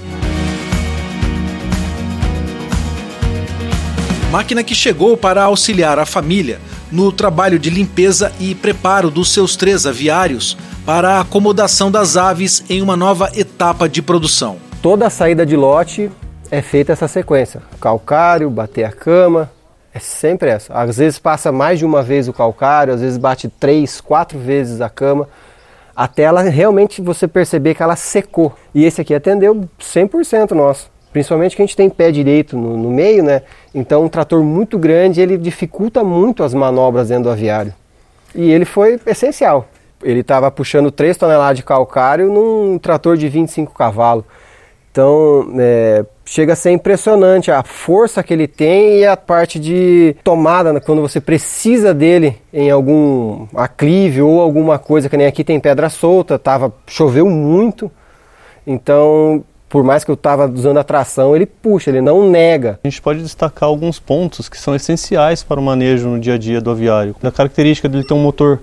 Máquina 4.30 4.62
que 4.62 4.74
chegou 4.74 5.16
para 5.16 5.42
auxiliar 5.42 5.98
a 5.98 6.06
família 6.06 6.60
no 6.90 7.10
trabalho 7.10 7.58
de 7.58 7.68
limpeza 7.68 8.32
e 8.38 8.54
preparo 8.54 9.10
dos 9.10 9.32
seus 9.32 9.56
três 9.56 9.86
aviários 9.86 10.56
para 10.86 11.16
a 11.16 11.20
acomodação 11.20 11.90
das 11.90 12.16
aves 12.16 12.64
em 12.68 12.80
uma 12.80 12.96
nova 12.96 13.30
etapa 13.34 13.88
de 13.88 14.00
produção. 14.00 14.58
Toda 14.80 15.06
a 15.06 15.10
saída 15.10 15.44
de 15.44 15.56
lote 15.56 16.10
é 16.50 16.62
feita 16.62 16.92
essa 16.92 17.08
sequência: 17.08 17.62
calcário, 17.80 18.48
bater 18.48 18.84
a 18.84 18.92
cama, 18.92 19.50
é 19.92 19.98
sempre 19.98 20.50
essa. 20.50 20.72
Às 20.72 20.96
vezes 20.96 21.18
passa 21.18 21.50
mais 21.50 21.78
de 21.78 21.84
uma 21.84 22.02
vez 22.02 22.28
o 22.28 22.32
calcário, 22.32 22.94
às 22.94 23.00
vezes 23.00 23.18
bate 23.18 23.48
três, 23.48 24.00
quatro 24.00 24.38
vezes 24.38 24.80
a 24.80 24.88
cama 24.88 25.28
até 26.00 26.22
ela 26.22 26.40
realmente 26.40 27.02
você 27.02 27.28
perceber 27.28 27.74
que 27.74 27.82
ela 27.82 27.94
secou. 27.94 28.54
E 28.74 28.86
esse 28.86 29.02
aqui 29.02 29.14
atendeu 29.14 29.68
100% 29.78 30.52
nosso. 30.52 30.90
Principalmente 31.12 31.54
que 31.54 31.60
a 31.60 31.66
gente 31.66 31.76
tem 31.76 31.90
pé 31.90 32.10
direito 32.10 32.56
no, 32.56 32.74
no, 32.74 32.90
meio, 32.90 33.22
né? 33.22 33.42
Então 33.74 34.04
um 34.04 34.08
trator 34.08 34.42
muito 34.42 34.78
grande, 34.78 35.20
ele 35.20 35.36
dificulta 35.36 36.02
muito 36.02 36.42
as 36.42 36.54
manobras 36.54 37.08
dentro 37.08 37.24
do 37.24 37.30
aviário. 37.30 37.74
E 38.34 38.50
ele 38.50 38.64
foi 38.64 38.98
essencial. 39.06 39.68
Ele 40.02 40.20
estava 40.20 40.50
puxando 40.50 40.90
3 40.90 41.18
toneladas 41.18 41.58
de 41.58 41.62
calcário 41.62 42.32
num 42.32 42.78
trator 42.78 43.18
de 43.18 43.28
25 43.28 43.74
cavalos. 43.74 44.24
Então, 44.90 45.48
é, 45.56 46.04
chega 46.24 46.52
a 46.52 46.56
ser 46.56 46.72
impressionante 46.72 47.50
a 47.50 47.62
força 47.62 48.22
que 48.22 48.32
ele 48.32 48.48
tem 48.48 48.98
e 48.98 49.06
a 49.06 49.16
parte 49.16 49.58
de 49.58 50.16
tomada, 50.24 50.72
né, 50.72 50.80
quando 50.80 51.00
você 51.00 51.20
precisa 51.20 51.94
dele 51.94 52.36
em 52.52 52.70
algum 52.70 53.46
aclive 53.54 54.20
ou 54.22 54.40
alguma 54.40 54.78
coisa, 54.78 55.08
que 55.08 55.16
nem 55.16 55.26
aqui 55.26 55.44
tem 55.44 55.60
pedra 55.60 55.88
solta, 55.88 56.38
tava, 56.38 56.72
choveu 56.88 57.28
muito, 57.28 57.90
então 58.66 59.44
por 59.68 59.84
mais 59.84 60.02
que 60.02 60.10
eu 60.10 60.14
estava 60.14 60.50
usando 60.50 60.78
a 60.78 60.84
tração, 60.84 61.36
ele 61.36 61.46
puxa, 61.46 61.90
ele 61.90 62.00
não 62.00 62.28
nega. 62.28 62.80
A 62.82 62.88
gente 62.88 63.00
pode 63.00 63.22
destacar 63.22 63.68
alguns 63.68 64.00
pontos 64.00 64.48
que 64.48 64.58
são 64.58 64.74
essenciais 64.74 65.44
para 65.44 65.60
o 65.60 65.62
manejo 65.62 66.08
no 66.08 66.18
dia 66.18 66.34
a 66.34 66.38
dia 66.38 66.60
do 66.60 66.72
aviário. 66.72 67.14
A 67.22 67.30
característica 67.30 67.88
dele 67.88 68.02
ter 68.02 68.12
um 68.12 68.18
motor 68.18 68.60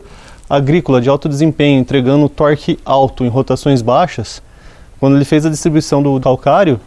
agrícola 0.50 1.00
de 1.00 1.08
alto 1.08 1.30
desempenho, 1.30 1.80
entregando 1.80 2.28
torque 2.28 2.78
alto 2.84 3.24
em 3.24 3.30
rotações 3.30 3.82
baixas, 3.82 4.42
quando 5.00 5.16
ele 5.16 5.26
fez 5.26 5.46
a 5.46 5.50
distribuição 5.50 6.02
do 6.02 6.20
calcário, 6.20 6.80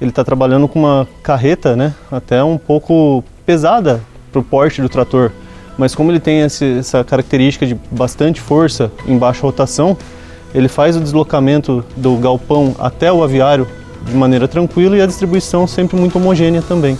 ele 0.00 0.10
está 0.10 0.24
trabalhando 0.24 0.66
com 0.66 0.80
uma 0.80 1.06
carreta, 1.22 1.76
né, 1.76 1.94
até 2.10 2.42
um 2.42 2.58
pouco 2.58 3.22
pesada 3.46 4.00
para 4.30 4.40
o 4.40 4.44
porte 4.44 4.82
do 4.82 4.88
trator. 4.88 5.30
Mas 5.78 5.94
como 5.94 6.10
ele 6.10 6.20
tem 6.20 6.40
esse, 6.40 6.78
essa 6.78 7.02
característica 7.04 7.66
de 7.66 7.74
bastante 7.90 8.40
força 8.40 8.90
em 9.06 9.16
baixa 9.16 9.42
rotação, 9.42 9.96
ele 10.54 10.68
faz 10.68 10.96
o 10.96 11.00
deslocamento 11.00 11.84
do 11.96 12.16
galpão 12.16 12.74
até 12.78 13.12
o 13.12 13.22
aviário 13.22 13.66
de 14.04 14.14
maneira 14.14 14.48
tranquila 14.48 14.96
e 14.96 15.00
a 15.00 15.06
distribuição 15.06 15.66
sempre 15.66 15.96
muito 15.96 16.16
homogênea 16.18 16.60
também. 16.62 16.98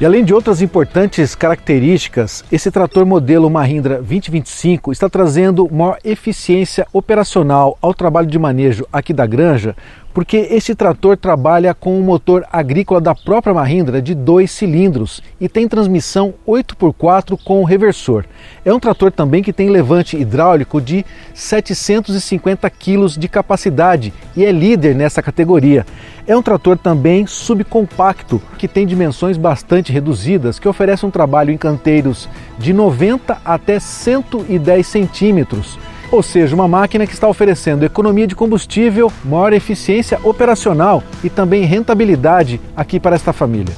E 0.00 0.04
além 0.04 0.24
de 0.24 0.34
outras 0.34 0.60
importantes 0.60 1.36
características, 1.36 2.44
esse 2.50 2.68
trator 2.68 3.06
modelo 3.06 3.48
Mahindra 3.48 3.98
2025 3.98 4.90
está 4.90 5.08
trazendo 5.08 5.72
maior 5.72 5.98
eficiência 6.02 6.84
operacional 6.92 7.78
ao 7.80 7.94
trabalho 7.94 8.26
de 8.26 8.36
manejo 8.36 8.84
aqui 8.92 9.12
da 9.12 9.24
granja, 9.24 9.76
porque 10.14 10.36
esse 10.50 10.76
trator 10.76 11.16
trabalha 11.16 11.74
com 11.74 11.98
um 11.98 12.02
motor 12.02 12.46
agrícola 12.52 13.00
da 13.00 13.16
própria 13.16 13.52
Mahindra 13.52 14.00
de 14.00 14.14
dois 14.14 14.52
cilindros 14.52 15.20
e 15.40 15.48
tem 15.48 15.66
transmissão 15.66 16.32
8x4 16.46 17.36
com 17.44 17.64
reversor. 17.64 18.24
É 18.64 18.72
um 18.72 18.78
trator 18.78 19.10
também 19.10 19.42
que 19.42 19.52
tem 19.52 19.68
levante 19.68 20.16
hidráulico 20.16 20.80
de 20.80 21.04
750 21.34 22.70
kg 22.70 23.18
de 23.18 23.26
capacidade 23.26 24.14
e 24.36 24.44
é 24.44 24.52
líder 24.52 24.94
nessa 24.94 25.20
categoria. 25.20 25.84
É 26.28 26.36
um 26.36 26.42
trator 26.42 26.78
também 26.78 27.26
subcompacto, 27.26 28.40
que 28.56 28.68
tem 28.68 28.86
dimensões 28.86 29.36
bastante 29.36 29.92
reduzidas, 29.92 30.60
que 30.60 30.68
oferece 30.68 31.04
um 31.04 31.10
trabalho 31.10 31.50
em 31.50 31.58
canteiros 31.58 32.28
de 32.56 32.72
90 32.72 33.38
até 33.44 33.80
110 33.80 34.86
centímetros 34.86 35.76
ou 36.10 36.22
seja, 36.22 36.54
uma 36.54 36.68
máquina 36.68 37.06
que 37.06 37.12
está 37.12 37.28
oferecendo 37.28 37.84
economia 37.84 38.26
de 38.26 38.34
combustível, 38.34 39.12
maior 39.24 39.52
eficiência 39.52 40.18
operacional 40.22 41.02
e 41.22 41.30
também 41.30 41.64
rentabilidade 41.64 42.60
aqui 42.76 43.00
para 43.00 43.16
esta 43.16 43.32
família. 43.32 43.74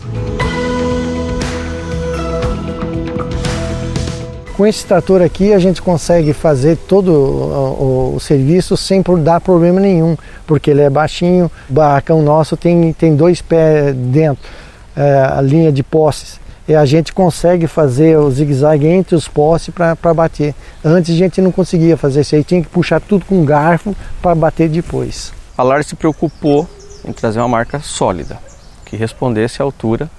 Com 4.56 4.66
esse 4.66 4.86
trator 4.86 5.20
aqui 5.20 5.52
a 5.52 5.58
gente 5.58 5.82
consegue 5.82 6.32
fazer 6.32 6.76
todo 6.76 7.12
o, 7.12 8.12
o, 8.12 8.16
o, 8.16 8.20
serviço 8.20 8.74
sem 8.74 9.02
dar 9.22 9.38
problema 9.38 9.78
nenhum, 9.80 10.16
porque 10.46 10.70
ele 10.70 10.80
é 10.80 10.88
baixinho, 10.88 11.50
o 11.68 11.72
barracão 11.74 12.22
nosso 12.22 12.56
tem, 12.56 12.94
tem 12.94 13.14
dois 13.14 13.42
pés 13.42 13.94
dentro, 13.94 14.48
é, 14.96 15.30
a 15.30 15.42
linha 15.42 15.70
de 15.70 15.82
postes 15.82 16.40
e 16.68 16.74
a 16.74 16.84
gente 16.84 17.12
consegue 17.12 17.66
fazer 17.66 18.18
o 18.18 18.30
zigue-zague 18.30 18.86
entre 18.86 19.14
os 19.14 19.28
postes 19.28 19.72
para 19.72 20.14
bater. 20.14 20.54
Antes 20.84 21.14
a 21.14 21.18
gente 21.18 21.40
não 21.40 21.52
conseguia 21.52 21.96
fazer 21.96 22.22
isso 22.22 22.34
aí, 22.34 22.42
tinha 22.42 22.62
que 22.62 22.68
puxar 22.68 23.00
tudo 23.00 23.24
com 23.24 23.44
garfo 23.44 23.94
para 24.20 24.34
bater 24.34 24.68
depois. 24.68 25.32
A 25.56 25.62
LAR 25.62 25.84
se 25.84 25.94
preocupou 25.94 26.68
em 27.04 27.12
trazer 27.12 27.38
uma 27.38 27.48
marca 27.48 27.80
sólida, 27.80 28.38
que 28.84 28.96
respondesse 28.96 29.62
à 29.62 29.64
altura 29.64 30.10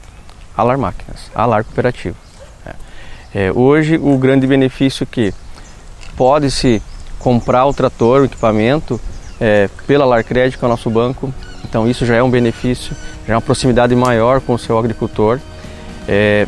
a 0.55 0.63
LAR 0.63 0.77
Máquinas, 0.77 1.29
a 1.35 1.45
LAR 1.45 1.63
Cooperativa. 1.63 2.15
É. 2.65 3.47
É, 3.47 3.51
hoje 3.51 3.97
o 3.97 4.17
grande 4.17 4.47
benefício 4.47 5.03
é 5.03 5.07
que 5.09 5.33
pode-se 6.15 6.81
comprar 7.19 7.65
o 7.65 7.73
trator, 7.73 8.21
o 8.21 8.25
equipamento, 8.25 8.99
é, 9.39 9.69
pela 9.85 10.05
LAR 10.05 10.23
Crédito, 10.23 10.57
que 10.57 10.65
é 10.65 10.67
o 10.67 10.71
nosso 10.71 10.89
banco, 10.89 11.31
então 11.63 11.87
isso 11.87 12.05
já 12.05 12.15
é 12.15 12.23
um 12.23 12.29
benefício, 12.29 12.95
já 13.27 13.33
é 13.33 13.35
uma 13.35 13.41
proximidade 13.41 13.95
maior 13.95 14.41
com 14.41 14.53
o 14.53 14.59
seu 14.59 14.77
agricultor. 14.79 15.39
É, 16.07 16.47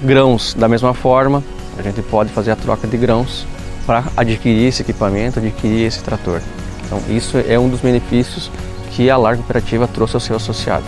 grãos, 0.00 0.54
da 0.54 0.68
mesma 0.68 0.94
forma, 0.94 1.42
a 1.76 1.82
gente 1.82 2.00
pode 2.02 2.30
fazer 2.30 2.50
a 2.52 2.56
troca 2.56 2.86
de 2.86 2.96
grãos 2.96 3.46
para 3.86 4.04
adquirir 4.16 4.68
esse 4.68 4.82
equipamento, 4.82 5.38
adquirir 5.38 5.86
esse 5.86 6.02
trator. 6.02 6.40
Então, 6.86 7.00
isso 7.08 7.36
é 7.48 7.58
um 7.58 7.68
dos 7.68 7.80
benefícios 7.80 8.50
que 8.90 9.10
a 9.10 9.16
Larga 9.16 9.38
Cooperativa 9.38 9.88
trouxe 9.88 10.16
ao 10.16 10.20
seu 10.20 10.36
associado. 10.36 10.84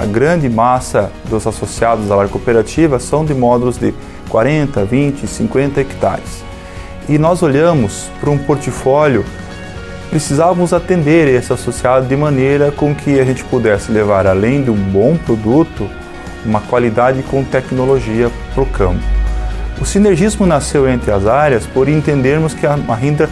A 0.00 0.06
grande 0.06 0.48
massa 0.48 1.12
dos 1.28 1.46
associados 1.46 2.08
da 2.08 2.16
Larga 2.16 2.32
Cooperativa 2.32 2.98
são 2.98 3.24
de 3.24 3.34
módulos 3.34 3.76
de 3.76 3.94
40, 4.30 4.84
20, 4.84 5.26
50 5.26 5.80
hectares. 5.80 6.42
E 7.08 7.18
nós 7.18 7.42
olhamos 7.42 8.08
para 8.18 8.30
um 8.30 8.38
portfólio 8.38 9.24
precisávamos 10.10 10.72
atender 10.72 11.28
esse 11.28 11.52
associado 11.52 12.06
de 12.06 12.16
maneira 12.16 12.72
com 12.72 12.94
que 12.94 13.20
a 13.20 13.24
gente 13.24 13.44
pudesse 13.44 13.92
levar, 13.92 14.26
além 14.26 14.62
de 14.62 14.70
um 14.70 14.76
bom 14.76 15.16
produto, 15.16 15.88
uma 16.44 16.60
qualidade 16.60 17.22
com 17.22 17.44
tecnologia 17.44 18.30
para 18.52 18.62
o 18.62 18.66
campo. 18.66 19.02
O 19.80 19.86
sinergismo 19.86 20.44
nasceu 20.46 20.88
entre 20.88 21.12
as 21.12 21.26
áreas 21.26 21.64
por 21.64 21.88
entendermos 21.88 22.52
que 22.52 22.66
a 22.66 22.76
Mahindra 22.76 23.30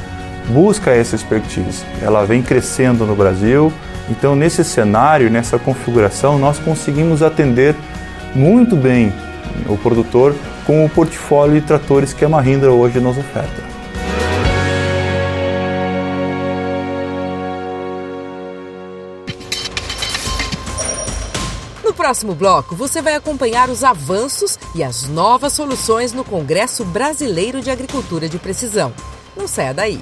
busca 0.48 0.92
essa 0.92 1.16
expertise. 1.16 1.84
Ela 2.00 2.24
vem 2.24 2.42
crescendo 2.42 3.04
no 3.04 3.14
Brasil, 3.14 3.72
então 4.08 4.36
nesse 4.36 4.64
cenário, 4.64 5.28
nessa 5.28 5.58
configuração, 5.58 6.38
nós 6.38 6.58
conseguimos 6.58 7.22
atender 7.22 7.74
muito 8.34 8.76
bem 8.76 9.12
o 9.68 9.76
produtor 9.76 10.34
com 10.64 10.84
o 10.84 10.88
portfólio 10.88 11.60
de 11.60 11.66
tratores 11.66 12.12
que 12.12 12.24
a 12.24 12.28
Mahindra 12.28 12.70
hoje 12.70 13.00
nos 13.00 13.18
oferta. 13.18 13.67
Próximo 22.08 22.34
bloco, 22.34 22.74
você 22.74 23.02
vai 23.02 23.14
acompanhar 23.14 23.68
os 23.68 23.84
avanços 23.84 24.58
e 24.74 24.82
as 24.82 25.06
novas 25.06 25.52
soluções 25.52 26.10
no 26.10 26.24
Congresso 26.24 26.82
Brasileiro 26.82 27.60
de 27.60 27.70
Agricultura 27.70 28.30
de 28.30 28.38
Precisão. 28.38 28.94
Não 29.36 29.46
saia 29.46 29.74
daí. 29.74 30.00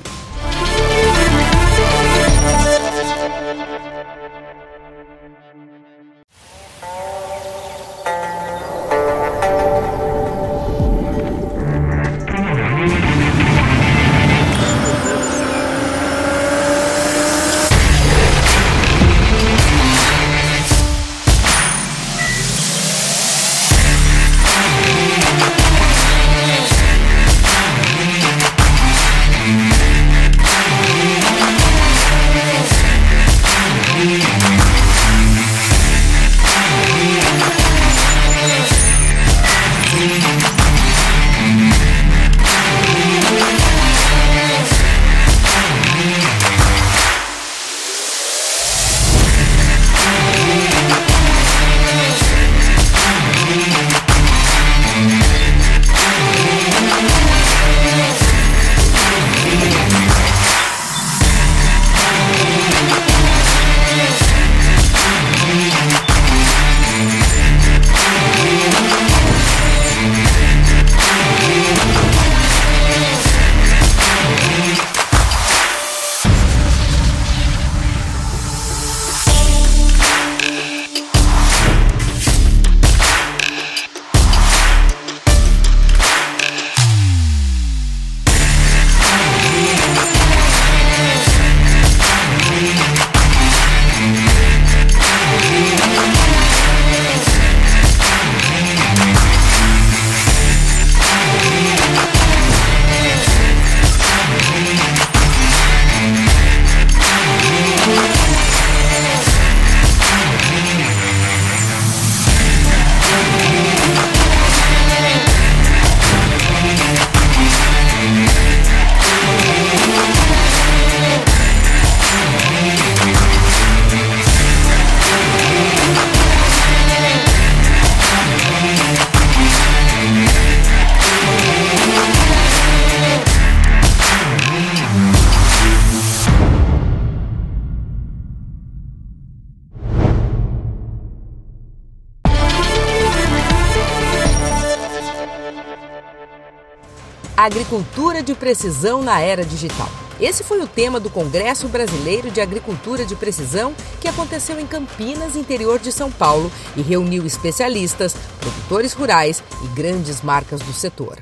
Agricultura 147.46 148.24
de 148.24 148.34
precisão 148.34 149.04
na 149.04 149.20
era 149.20 149.44
digital. 149.44 149.88
Esse 150.20 150.42
foi 150.42 150.60
o 150.60 150.66
tema 150.66 150.98
do 150.98 151.08
Congresso 151.08 151.68
Brasileiro 151.68 152.28
de 152.28 152.40
Agricultura 152.40 153.04
de 153.04 153.14
Precisão, 153.14 153.72
que 154.00 154.08
aconteceu 154.08 154.58
em 154.58 154.66
Campinas, 154.66 155.36
interior 155.36 155.78
de 155.78 155.92
São 155.92 156.10
Paulo, 156.10 156.50
e 156.76 156.82
reuniu 156.82 157.24
especialistas, 157.24 158.16
produtores 158.40 158.94
rurais 158.94 159.44
e 159.64 159.68
grandes 159.76 160.22
marcas 160.22 160.60
do 160.60 160.72
setor. 160.72 161.18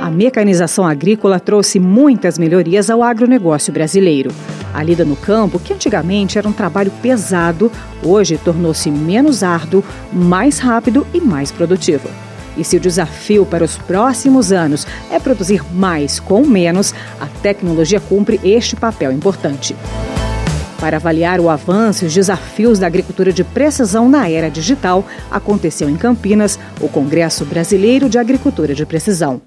A 0.00 0.10
mecanização 0.10 0.86
agrícola 0.86 1.38
trouxe 1.38 1.78
muitas 1.78 2.38
melhorias 2.38 2.88
ao 2.88 3.02
agronegócio 3.02 3.74
brasileiro. 3.74 4.30
A 4.72 4.82
lida 4.82 5.04
no 5.04 5.16
campo, 5.16 5.58
que 5.58 5.72
antigamente 5.72 6.38
era 6.38 6.48
um 6.48 6.52
trabalho 6.52 6.92
pesado, 7.02 7.70
hoje 8.02 8.38
tornou-se 8.38 8.90
menos 8.90 9.42
árduo, 9.42 9.84
mais 10.12 10.58
rápido 10.58 11.06
e 11.12 11.20
mais 11.20 11.50
produtivo. 11.50 12.08
E 12.56 12.64
se 12.64 12.76
o 12.76 12.80
desafio 12.80 13.46
para 13.46 13.64
os 13.64 13.76
próximos 13.76 14.52
anos 14.52 14.86
é 15.10 15.18
produzir 15.18 15.62
mais 15.72 16.18
com 16.18 16.44
menos, 16.44 16.92
a 17.20 17.26
tecnologia 17.40 18.00
cumpre 18.00 18.40
este 18.42 18.74
papel 18.74 19.12
importante. 19.12 19.76
Para 20.80 20.96
avaliar 20.96 21.40
o 21.40 21.48
avanço 21.48 22.04
e 22.04 22.06
os 22.06 22.14
desafios 22.14 22.78
da 22.78 22.86
agricultura 22.86 23.32
de 23.32 23.42
precisão 23.42 24.08
na 24.08 24.28
era 24.28 24.48
digital, 24.48 25.04
aconteceu 25.30 25.88
em 25.88 25.96
Campinas 25.96 26.58
o 26.80 26.88
Congresso 26.88 27.44
Brasileiro 27.44 28.08
de 28.08 28.18
Agricultura 28.18 28.74
de 28.74 28.86
Precisão 28.86 29.40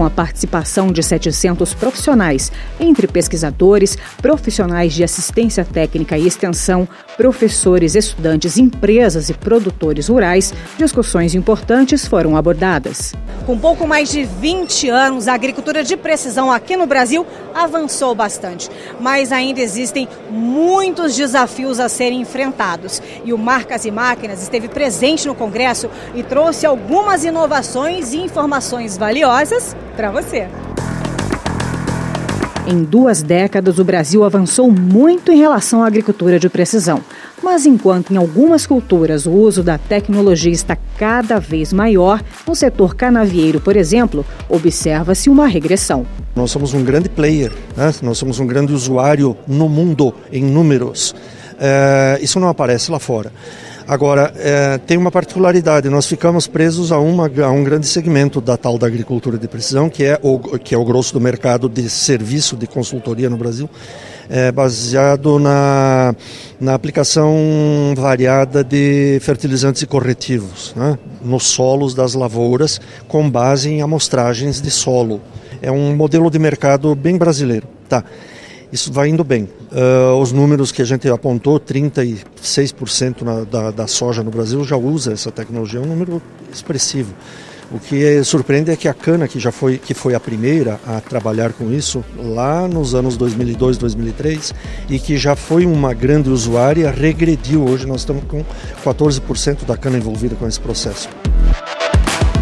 com 0.00 0.06
a 0.06 0.08
participação 0.08 0.90
de 0.90 1.02
700 1.02 1.74
profissionais, 1.74 2.50
entre 2.80 3.06
pesquisadores, 3.06 3.98
profissionais 4.22 4.94
de 4.94 5.04
assistência 5.04 5.62
técnica 5.62 6.16
e 6.16 6.26
extensão, 6.26 6.88
professores, 7.20 7.94
estudantes, 7.94 8.56
empresas 8.56 9.28
e 9.28 9.34
produtores 9.34 10.08
rurais, 10.08 10.54
discussões 10.78 11.34
importantes 11.34 12.08
foram 12.08 12.34
abordadas. 12.34 13.12
Com 13.44 13.58
pouco 13.58 13.86
mais 13.86 14.10
de 14.10 14.24
20 14.24 14.88
anos, 14.88 15.28
a 15.28 15.34
agricultura 15.34 15.84
de 15.84 15.98
precisão 15.98 16.50
aqui 16.50 16.78
no 16.78 16.86
Brasil 16.86 17.26
avançou 17.54 18.14
bastante, 18.14 18.70
mas 18.98 19.32
ainda 19.32 19.60
existem 19.60 20.08
muitos 20.30 21.14
desafios 21.14 21.78
a 21.78 21.90
serem 21.90 22.22
enfrentados. 22.22 23.02
E 23.22 23.34
o 23.34 23.38
Marcas 23.38 23.84
e 23.84 23.90
Máquinas 23.90 24.42
esteve 24.42 24.68
presente 24.68 25.28
no 25.28 25.34
Congresso 25.34 25.90
e 26.14 26.22
trouxe 26.22 26.64
algumas 26.64 27.22
inovações 27.22 28.14
e 28.14 28.16
informações 28.16 28.96
valiosas 28.96 29.76
para 29.94 30.10
você. 30.10 30.48
Em 32.70 32.84
duas 32.84 33.20
décadas, 33.20 33.80
o 33.80 33.84
Brasil 33.84 34.22
avançou 34.22 34.70
muito 34.70 35.32
em 35.32 35.38
relação 35.38 35.82
à 35.82 35.88
agricultura 35.88 36.38
de 36.38 36.48
precisão. 36.48 37.00
Mas 37.42 37.66
enquanto 37.66 38.12
em 38.12 38.16
algumas 38.16 38.64
culturas 38.64 39.26
o 39.26 39.32
uso 39.32 39.60
da 39.60 39.76
tecnologia 39.76 40.52
está 40.52 40.78
cada 40.96 41.40
vez 41.40 41.72
maior, 41.72 42.22
no 42.46 42.54
setor 42.54 42.94
canavieiro, 42.94 43.58
por 43.58 43.76
exemplo, 43.76 44.24
observa-se 44.48 45.28
uma 45.28 45.48
regressão. 45.48 46.06
Nós 46.36 46.52
somos 46.52 46.72
um 46.72 46.84
grande 46.84 47.08
player, 47.08 47.50
né? 47.76 47.92
nós 48.02 48.18
somos 48.18 48.38
um 48.38 48.46
grande 48.46 48.72
usuário 48.72 49.36
no 49.48 49.68
mundo 49.68 50.14
em 50.30 50.44
números. 50.44 51.12
É, 51.58 52.20
isso 52.22 52.38
não 52.38 52.48
aparece 52.48 52.92
lá 52.92 53.00
fora. 53.00 53.32
Agora, 53.90 54.32
é, 54.36 54.78
tem 54.78 54.96
uma 54.96 55.10
particularidade, 55.10 55.88
nós 55.88 56.06
ficamos 56.06 56.46
presos 56.46 56.92
a, 56.92 57.00
uma, 57.00 57.28
a 57.44 57.50
um 57.50 57.64
grande 57.64 57.88
segmento 57.88 58.40
da 58.40 58.56
tal 58.56 58.78
da 58.78 58.86
agricultura 58.86 59.36
de 59.36 59.48
precisão, 59.48 59.90
que 59.90 60.04
é 60.04 60.16
o, 60.22 60.38
que 60.38 60.76
é 60.76 60.78
o 60.78 60.84
grosso 60.84 61.12
do 61.12 61.20
mercado 61.20 61.68
de 61.68 61.90
serviço 61.90 62.56
de 62.56 62.68
consultoria 62.68 63.28
no 63.28 63.36
Brasil, 63.36 63.68
é, 64.28 64.52
baseado 64.52 65.40
na, 65.40 66.14
na 66.60 66.74
aplicação 66.74 67.34
variada 67.96 68.62
de 68.62 69.18
fertilizantes 69.22 69.82
e 69.82 69.88
corretivos 69.88 70.72
né, 70.76 70.96
nos 71.20 71.48
solos 71.48 71.92
das 71.92 72.14
lavouras, 72.14 72.80
com 73.08 73.28
base 73.28 73.70
em 73.70 73.82
amostragens 73.82 74.60
de 74.60 74.70
solo. 74.70 75.20
É 75.60 75.72
um 75.72 75.96
modelo 75.96 76.30
de 76.30 76.38
mercado 76.38 76.94
bem 76.94 77.18
brasileiro. 77.18 77.66
Tá 77.88 78.04
isso 78.72 78.92
vai 78.92 79.08
indo 79.08 79.24
bem. 79.24 79.48
Uh, 79.72 80.14
os 80.20 80.32
números 80.32 80.70
que 80.72 80.82
a 80.82 80.84
gente 80.84 81.08
apontou, 81.08 81.58
36% 81.58 83.22
na, 83.22 83.44
da, 83.44 83.70
da 83.70 83.86
soja 83.86 84.22
no 84.22 84.30
Brasil 84.30 84.64
já 84.64 84.76
usa 84.76 85.12
essa 85.12 85.30
tecnologia, 85.30 85.80
é 85.80 85.82
um 85.82 85.86
número 85.86 86.22
expressivo. 86.52 87.14
O 87.72 87.78
que 87.78 88.24
surpreende 88.24 88.72
é 88.72 88.76
que 88.76 88.88
a 88.88 88.94
cana, 88.94 89.28
que 89.28 89.38
já 89.38 89.52
foi, 89.52 89.78
que 89.78 89.94
foi 89.94 90.14
a 90.14 90.20
primeira 90.20 90.80
a 90.84 91.00
trabalhar 91.00 91.52
com 91.52 91.70
isso 91.70 92.04
lá 92.18 92.66
nos 92.66 92.96
anos 92.96 93.16
2002, 93.16 93.78
2003, 93.78 94.52
e 94.88 94.98
que 94.98 95.16
já 95.16 95.36
foi 95.36 95.64
uma 95.66 95.94
grande 95.94 96.30
usuária, 96.30 96.90
regrediu. 96.90 97.64
Hoje 97.64 97.86
nós 97.86 98.00
estamos 98.00 98.24
com 98.24 98.44
14% 98.84 99.64
da 99.64 99.76
cana 99.76 99.98
envolvida 99.98 100.34
com 100.34 100.48
esse 100.48 100.58
processo. 100.58 101.08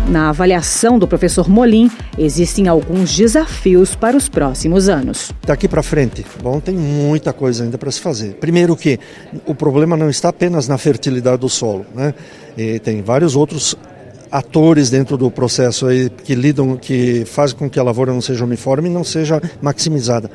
Na 0.08 0.30
avaliação 0.30 0.98
do 0.98 1.06
professor 1.06 1.50
Molim, 1.50 1.90
existem 2.16 2.66
alguns 2.66 3.14
desafios 3.14 3.94
para 3.94 4.16
os 4.16 4.26
próximos 4.26 4.88
anos. 4.88 5.30
Daqui 5.44 5.68
para 5.68 5.82
frente, 5.82 6.24
bom, 6.42 6.58
tem 6.60 6.74
muita 6.74 7.30
coisa 7.30 7.62
ainda 7.62 7.76
para 7.76 7.90
se 7.90 8.00
fazer. 8.00 8.32
Primeiro 8.36 8.74
que 8.74 8.98
o 9.44 9.54
problema 9.54 9.98
não 9.98 10.08
está 10.08 10.30
apenas 10.30 10.66
na 10.66 10.78
fertilidade 10.78 11.42
do 11.42 11.48
solo, 11.50 11.84
né? 11.94 12.14
E 12.56 12.78
tem 12.78 13.02
vários 13.02 13.36
outros 13.36 13.76
atores 14.32 14.88
dentro 14.88 15.18
do 15.18 15.30
processo 15.30 15.86
aí 15.86 16.08
que 16.08 16.34
lidam, 16.34 16.74
que 16.76 17.26
fazem 17.26 17.58
com 17.58 17.68
que 17.68 17.78
a 17.78 17.82
lavoura 17.82 18.10
não 18.10 18.22
seja 18.22 18.44
uniforme 18.44 18.88
e 18.88 18.92
não 18.92 19.04
seja 19.04 19.42
maximizada. 19.60 20.30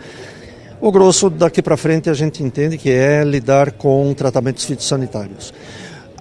O 0.80 0.92
grosso 0.92 1.32
daqui 1.32 1.64
para 1.64 1.78
frente 1.78 2.12
a 2.12 2.14
gente 2.14 2.44
entende 2.44 2.78
que 2.78 2.92
é 2.92 3.24
lidar 3.24 3.72
com 3.72 4.14
tratamentos 4.14 4.66
fitossanitários 4.66 5.52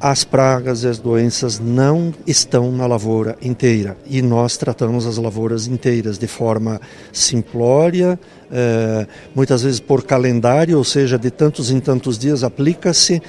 as 0.03 0.25
pragas 0.25 0.83
e 0.83 0.89
as 0.89 0.99
doenças 0.99 1.61
não 1.61 2.13
estão 2.27 2.73
na 2.73 2.89
lavoura 2.89 3.37
inteira 3.41 3.97
e 4.05 4.21
nós 4.21 4.57
tratamos 4.57 5.07
as 5.07 5.17
lavouras 5.17 5.69
inteiras 5.69 6.19
de 6.19 6.27
forma 6.27 6.81
simplória, 7.13 8.19
eh, 8.51 9.07
muitas 9.33 9.63
vezes 9.63 9.79
por 9.79 10.03
calendário, 10.03 10.77
ou 10.77 10.83
seja, 10.83 11.17
de 11.17 11.31
tantos 11.31 11.71
em 11.71 11.79
tantos 11.79 12.19
dias 12.19 12.43
aplica-se 12.43 13.23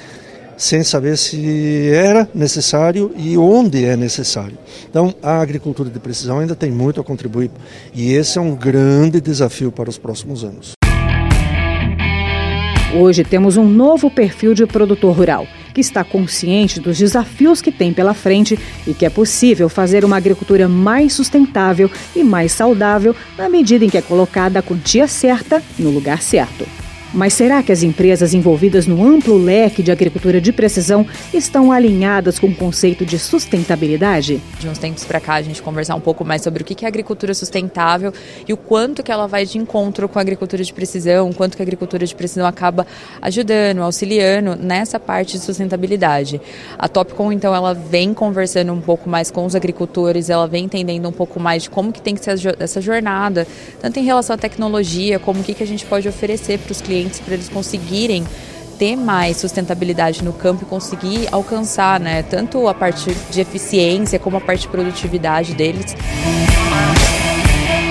sem 0.57 0.83
saber 0.83 1.15
se 1.15 1.91
era 1.93 2.27
necessário 2.33 3.11
e 3.15 3.37
onde 3.37 3.85
é 3.85 3.95
necessário. 3.95 4.57
Então, 4.89 5.13
a 5.21 5.41
agricultura 5.41 5.91
de 5.91 5.99
precisão 5.99 6.39
ainda 6.39 6.55
tem 6.55 6.71
muito 6.71 6.99
a 6.99 7.03
contribuir 7.03 7.51
e 7.93 8.13
esse 8.13 8.39
é 8.39 8.41
um 8.41 8.55
grande 8.55 9.21
desafio 9.21 9.71
para 9.71 9.91
os 9.91 9.99
próximos 9.99 10.43
anos. 10.43 10.71
Hoje 12.95 13.23
temos 13.23 13.57
um 13.57 13.67
novo 13.67 14.09
perfil 14.09 14.55
de 14.55 14.65
produtor 14.65 15.15
rural 15.15 15.45
que 15.73 15.81
está 15.81 16.03
consciente 16.03 16.79
dos 16.79 16.97
desafios 16.97 17.61
que 17.61 17.71
tem 17.71 17.91
pela 17.91 18.13
frente 18.13 18.57
e 18.85 18.93
que 18.93 19.05
é 19.05 19.09
possível 19.09 19.67
fazer 19.67 20.05
uma 20.05 20.17
agricultura 20.17 20.67
mais 20.67 21.13
sustentável 21.13 21.89
e 22.15 22.23
mais 22.23 22.51
saudável 22.51 23.15
na 23.37 23.49
medida 23.49 23.83
em 23.83 23.89
que 23.89 23.97
é 23.97 24.01
colocada 24.01 24.59
a 24.59 24.61
quantia 24.61 25.07
certa 25.07 25.61
no 25.79 25.89
lugar 25.89 26.21
certo. 26.21 26.82
Mas 27.13 27.33
será 27.33 27.61
que 27.61 27.71
as 27.71 27.83
empresas 27.83 28.33
envolvidas 28.33 28.87
no 28.87 29.05
amplo 29.05 29.37
leque 29.37 29.83
de 29.83 29.91
agricultura 29.91 30.41
de 30.41 30.51
precisão 30.51 31.05
estão 31.31 31.71
alinhadas 31.71 32.39
com 32.39 32.47
o 32.47 32.55
conceito 32.55 33.05
de 33.05 33.19
sustentabilidade? 33.19 34.41
De 34.59 34.67
uns 34.67 34.79
tempos 34.79 35.05
para 35.05 35.19
cá, 35.19 35.35
a 35.35 35.41
gente 35.43 35.61
conversar 35.61 35.93
um 35.93 35.99
pouco 35.99 36.25
mais 36.25 36.41
sobre 36.41 36.63
o 36.63 36.65
que 36.65 36.83
é 36.83 36.87
agricultura 36.87 37.35
sustentável 37.35 38.11
e 38.47 38.51
o 38.51 38.57
quanto 38.57 39.03
que 39.03 39.11
ela 39.11 39.27
vai 39.27 39.45
de 39.45 39.59
encontro 39.59 40.09
com 40.09 40.17
a 40.17 40.23
agricultura 40.23 40.63
de 40.63 40.73
precisão, 40.73 41.29
o 41.29 41.35
quanto 41.35 41.55
que 41.55 41.61
a 41.61 41.65
agricultura 41.65 42.03
de 42.03 42.15
precisão 42.15 42.47
acaba 42.47 42.87
ajudando, 43.21 43.83
auxiliando 43.83 44.55
nessa 44.55 44.99
parte 44.99 45.33
de 45.33 45.43
sustentabilidade. 45.43 46.41
A 46.79 46.87
Topcom, 46.87 47.31
então, 47.31 47.53
ela 47.53 47.75
vem 47.75 48.11
conversando 48.11 48.73
um 48.73 48.81
pouco 48.81 49.07
mais 49.07 49.29
com 49.29 49.45
os 49.45 49.53
agricultores, 49.53 50.31
ela 50.31 50.47
vem 50.47 50.65
entendendo 50.65 51.07
um 51.07 51.11
pouco 51.11 51.39
mais 51.39 51.63
de 51.63 51.69
como 51.69 51.93
que 51.93 52.01
tem 52.01 52.15
que 52.15 52.23
ser 52.23 52.55
essa 52.59 52.81
jornada, 52.81 53.45
tanto 53.79 53.99
em 53.99 54.03
relação 54.03 54.33
à 54.33 54.37
tecnologia, 54.37 55.19
como 55.19 55.41
o 55.41 55.43
que, 55.43 55.53
que 55.53 55.61
a 55.61 55.67
gente 55.67 55.85
pode 55.85 56.09
oferecer 56.09 56.57
para 56.57 56.71
os 56.71 56.81
clientes 56.81 57.02
para 57.21 57.33
eles 57.33 57.49
conseguirem 57.49 58.25
ter 58.77 58.95
mais 58.95 59.37
sustentabilidade 59.37 60.23
no 60.23 60.33
campo 60.33 60.63
e 60.63 60.65
conseguir 60.65 61.27
alcançar, 61.31 61.99
né, 61.99 62.23
tanto 62.23 62.67
a 62.67 62.73
parte 62.73 63.15
de 63.29 63.41
eficiência 63.41 64.19
como 64.19 64.37
a 64.37 64.41
parte 64.41 64.61
de 64.61 64.67
produtividade 64.67 65.53
deles. 65.53 65.95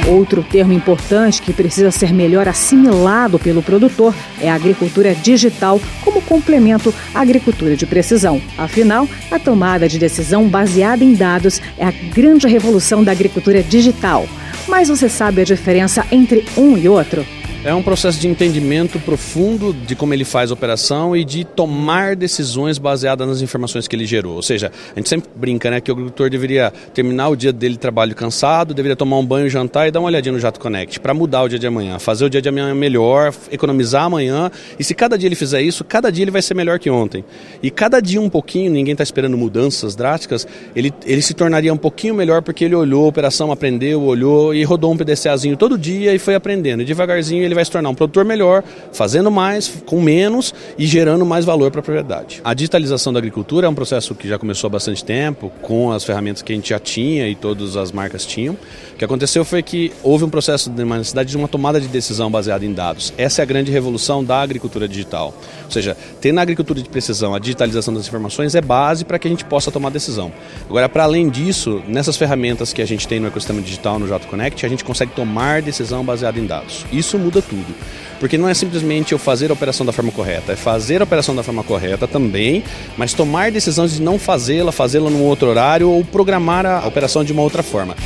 Outro 0.09 0.43
termo 0.43 0.73
importante 0.73 1.41
que 1.41 1.53
precisa 1.53 1.91
ser 1.93 2.13
melhor 2.13 2.49
assimilado 2.49 3.39
pelo 3.39 3.63
produtor 3.63 4.13
é 4.41 4.51
a 4.51 4.55
agricultura 4.55 5.15
digital 5.15 5.81
como 6.05 6.21
complemento 6.21 6.93
à 7.15 7.21
agricultura 7.21 7.77
de 7.77 7.87
precisão. 7.87 8.43
Afinal, 8.59 9.09
a 9.31 9.39
tomada 9.39 9.89
de 9.89 9.99
decisão 9.99 10.49
baseada 10.49 11.05
em 11.05 11.15
dados 11.15 11.63
é 11.79 11.85
a 11.85 11.93
grande 11.93 12.49
revolução 12.49 13.05
da 13.05 13.13
agricultura 13.13 13.63
digital. 13.63 14.27
Mas 14.67 14.89
você 14.89 15.09
sabe 15.09 15.41
a 15.41 15.45
diferença 15.45 16.05
entre 16.11 16.45
um 16.57 16.77
e 16.77 16.89
outro? 16.89 17.25
É 17.65 17.73
um 17.73 17.81
processo 17.81 18.19
de 18.19 18.27
entendimento 18.27 18.99
profundo 18.99 19.73
de 19.73 19.95
como 19.95 20.13
ele 20.13 20.25
faz 20.25 20.51
a 20.51 20.55
operação 20.55 21.17
e 21.17 21.25
de 21.25 21.45
tomar 21.45 22.17
decisões 22.17 22.77
baseadas 22.77 23.29
nas 23.29 23.41
informações 23.41 23.87
que 23.87 23.95
ele 23.95 24.05
gerou. 24.05 24.35
Ou 24.35 24.43
seja, 24.43 24.73
a 24.91 24.99
gente 24.99 25.09
sempre 25.09 25.31
brinca 25.33 25.71
né, 25.71 25.81
que 25.81 25.89
o 25.89 25.95
agricultor 25.95 26.29
deveria 26.29 26.73
terminar 26.93 27.29
o 27.29 27.37
dia 27.37 27.53
dele 27.53 27.75
de 27.75 27.79
trabalho 27.79 28.17
cansado, 28.17 28.75
deveria 28.75 28.97
tomar 28.97 29.17
um 29.17 29.25
banho, 29.25 29.49
jantar 29.49 29.87
e 29.87 29.93
dar 29.93 30.01
uma 30.01 30.09
olhadinha 30.09 30.33
no 30.33 30.41
Jato 30.41 30.59
Connect 30.59 30.99
para 30.99 31.15
mudar 31.15 31.43
o 31.45 31.49
dia 31.49 31.57
de 31.57 31.65
amanhã, 31.65 32.01
fazer 32.01 32.25
o 32.25 32.31
dia 32.31 32.43
de 32.43 32.49
amanhã 32.49 32.75
melhor, 32.75 33.33
economizar 33.49 34.07
amanhã. 34.07 34.51
E 34.77 34.83
se 34.83 34.93
cada 34.93 35.17
dia 35.17 35.29
ele 35.29 35.37
fizer 35.37 35.63
isso, 35.63 35.85
cada 35.85 36.11
dia 36.11 36.25
ele 36.25 36.33
vai 36.33 36.43
ser 36.43 36.55
melhor 36.55 36.81
que 36.81 36.91
ontem. 36.91 37.25
E 37.63 37.71
cada 37.71 38.01
dia 38.01 38.21
um 38.21 38.29
pouquinho, 38.29 38.73
ninguém 38.73 38.91
está 38.91 39.05
esperando 39.05 39.39
mudanças 39.39 39.95
drásticas, 39.95 40.49
ele, 40.75 40.93
ele 41.07 41.23
se 41.23 41.33
tornaria 41.33 41.73
um 41.73 41.79
pouquinho 41.79 42.17
melhor 42.17 42.43
porque 42.43 42.65
ele 42.65 42.75
olhou 42.75 43.05
a 43.05 43.09
operação, 43.09 43.53
aprendeu, 43.53 44.03
olhou 44.03 44.53
e 44.53 44.65
rodou 44.65 44.91
um 44.91 44.97
PDCAzinho 44.97 45.57
todo 45.57 45.79
dia 45.79 46.13
e 46.13 46.19
foi 46.19 46.35
aprendendo. 46.35 46.83
E 46.83 46.85
devagarzinho 46.85 47.52
ele 47.52 47.52
ele 47.53 47.57
vai 47.57 47.65
se 47.65 47.71
tornar 47.71 47.91
um 47.91 47.95
produtor 47.95 48.25
melhor, 48.25 48.65
fazendo 48.93 49.31
mais, 49.31 49.83
com 49.87 50.01
menos 50.01 50.55
e 50.77 50.87
gerando 50.87 51.25
mais 51.25 51.45
valor 51.45 51.71
para 51.71 51.81
a 51.81 51.83
propriedade. 51.83 52.41
A 52.43 52.55
digitalização 52.55 53.13
da 53.13 53.19
agricultura 53.19 53.67
é 53.67 53.71
um 53.71 53.75
processo 53.75 54.15
que 54.15 54.27
já 54.27 54.39
começou 54.39 54.69
há 54.69 54.71
bastante 54.71 55.05
tempo, 55.05 55.53
com 55.63 55.93
as 55.93 56.05
ferramentas 56.05 56.43
que 56.43 56.53
a 56.53 56.57
gente 56.57 56.71
já 56.71 56.79
tinha 56.79 57.29
e 57.29 57.35
todas 57.35 57.77
as 57.77 57.93
marcas 57.93 58.25
tinham. 58.25 58.55
O 58.55 58.97
que 58.97 59.05
aconteceu 59.05 59.45
foi 59.45 59.63
que 59.63 59.93
houve 60.03 60.25
um 60.25 60.31
processo 60.31 60.71
de 60.71 60.83
uma 60.83 60.99
necessidade 60.99 61.31
de 61.31 61.37
uma 61.37 61.49
tomada 61.49 61.81
de 61.81 61.89
decisão 61.89 62.31
baseada 62.31 62.65
em 62.65 62.73
dados. 62.73 63.13
Essa 63.19 63.43
é 63.43 63.45
a 63.45 63.47
grande 63.47 63.71
revolução 63.71 64.25
da 64.25 64.41
agricultura 64.41 64.89
digital. 64.89 65.35
Ou 65.65 65.71
seja, 65.71 65.97
ter 66.21 66.33
na 66.33 66.43
agricultura 66.43 66.81
de 66.81 66.89
precisão 66.89 67.35
a 67.35 67.39
digitalização 67.39 67.93
das 67.93 68.07
informações 68.07 68.55
é 68.55 68.61
base 68.61 69.05
para 69.05 69.19
que 69.19 69.27
a 69.29 69.31
gente 69.31 69.45
possa 69.45 69.71
tomar 69.71 69.91
decisão. 69.91 70.33
Agora, 70.69 70.89
para 70.89 71.05
além 71.05 71.29
disso, 71.29 71.83
nessas 71.87 72.17
ferramentas 72.17 72.73
que 72.73 72.81
a 72.81 72.87
gente 72.87 73.07
tem 73.07 73.21
no 73.21 73.27
ecossistema 73.27 73.61
digital, 73.61 73.99
no 73.99 74.09
Jato 74.09 74.27
Connect, 74.27 74.65
a 74.65 74.69
gente 74.69 74.85
consegue 74.85 75.13
tomar 75.13 75.63
decisão 75.63 76.05
baseada 76.05 76.39
em 76.39 76.47
dados. 76.47 76.85
Isso 76.93 77.19
muda 77.19 77.42
tudo. 77.43 77.75
Porque 78.19 78.39
não 78.39 78.49
é 78.49 78.55
simplesmente 78.55 79.13
eu 79.13 79.19
fazer 79.19 79.51
a 79.51 79.53
operação 79.53 79.85
da 79.85 79.93
forma 79.93 80.13
correta, 80.13 80.53
é 80.53 80.57
fazer 80.57 81.01
a 81.01 81.05
operação 81.05 81.35
da 81.35 81.43
forma 81.43 81.63
correta 81.63 82.07
também, 82.07 82.63
mas 82.97 83.13
tomar 83.13 83.51
decisões 83.51 83.95
de 83.95 84.03
não 84.03 84.19
fazê-la, 84.19 84.71
fazê-la 84.71 85.11
num 85.11 85.23
outro 85.25 85.49
horário 85.49 85.91
ou 85.91 86.05
programar 86.05 86.65
a 86.65 86.87
operação 86.87 87.25
de 87.25 87.33
uma 87.33 87.43
outra 87.43 87.63
forma. 87.63 87.97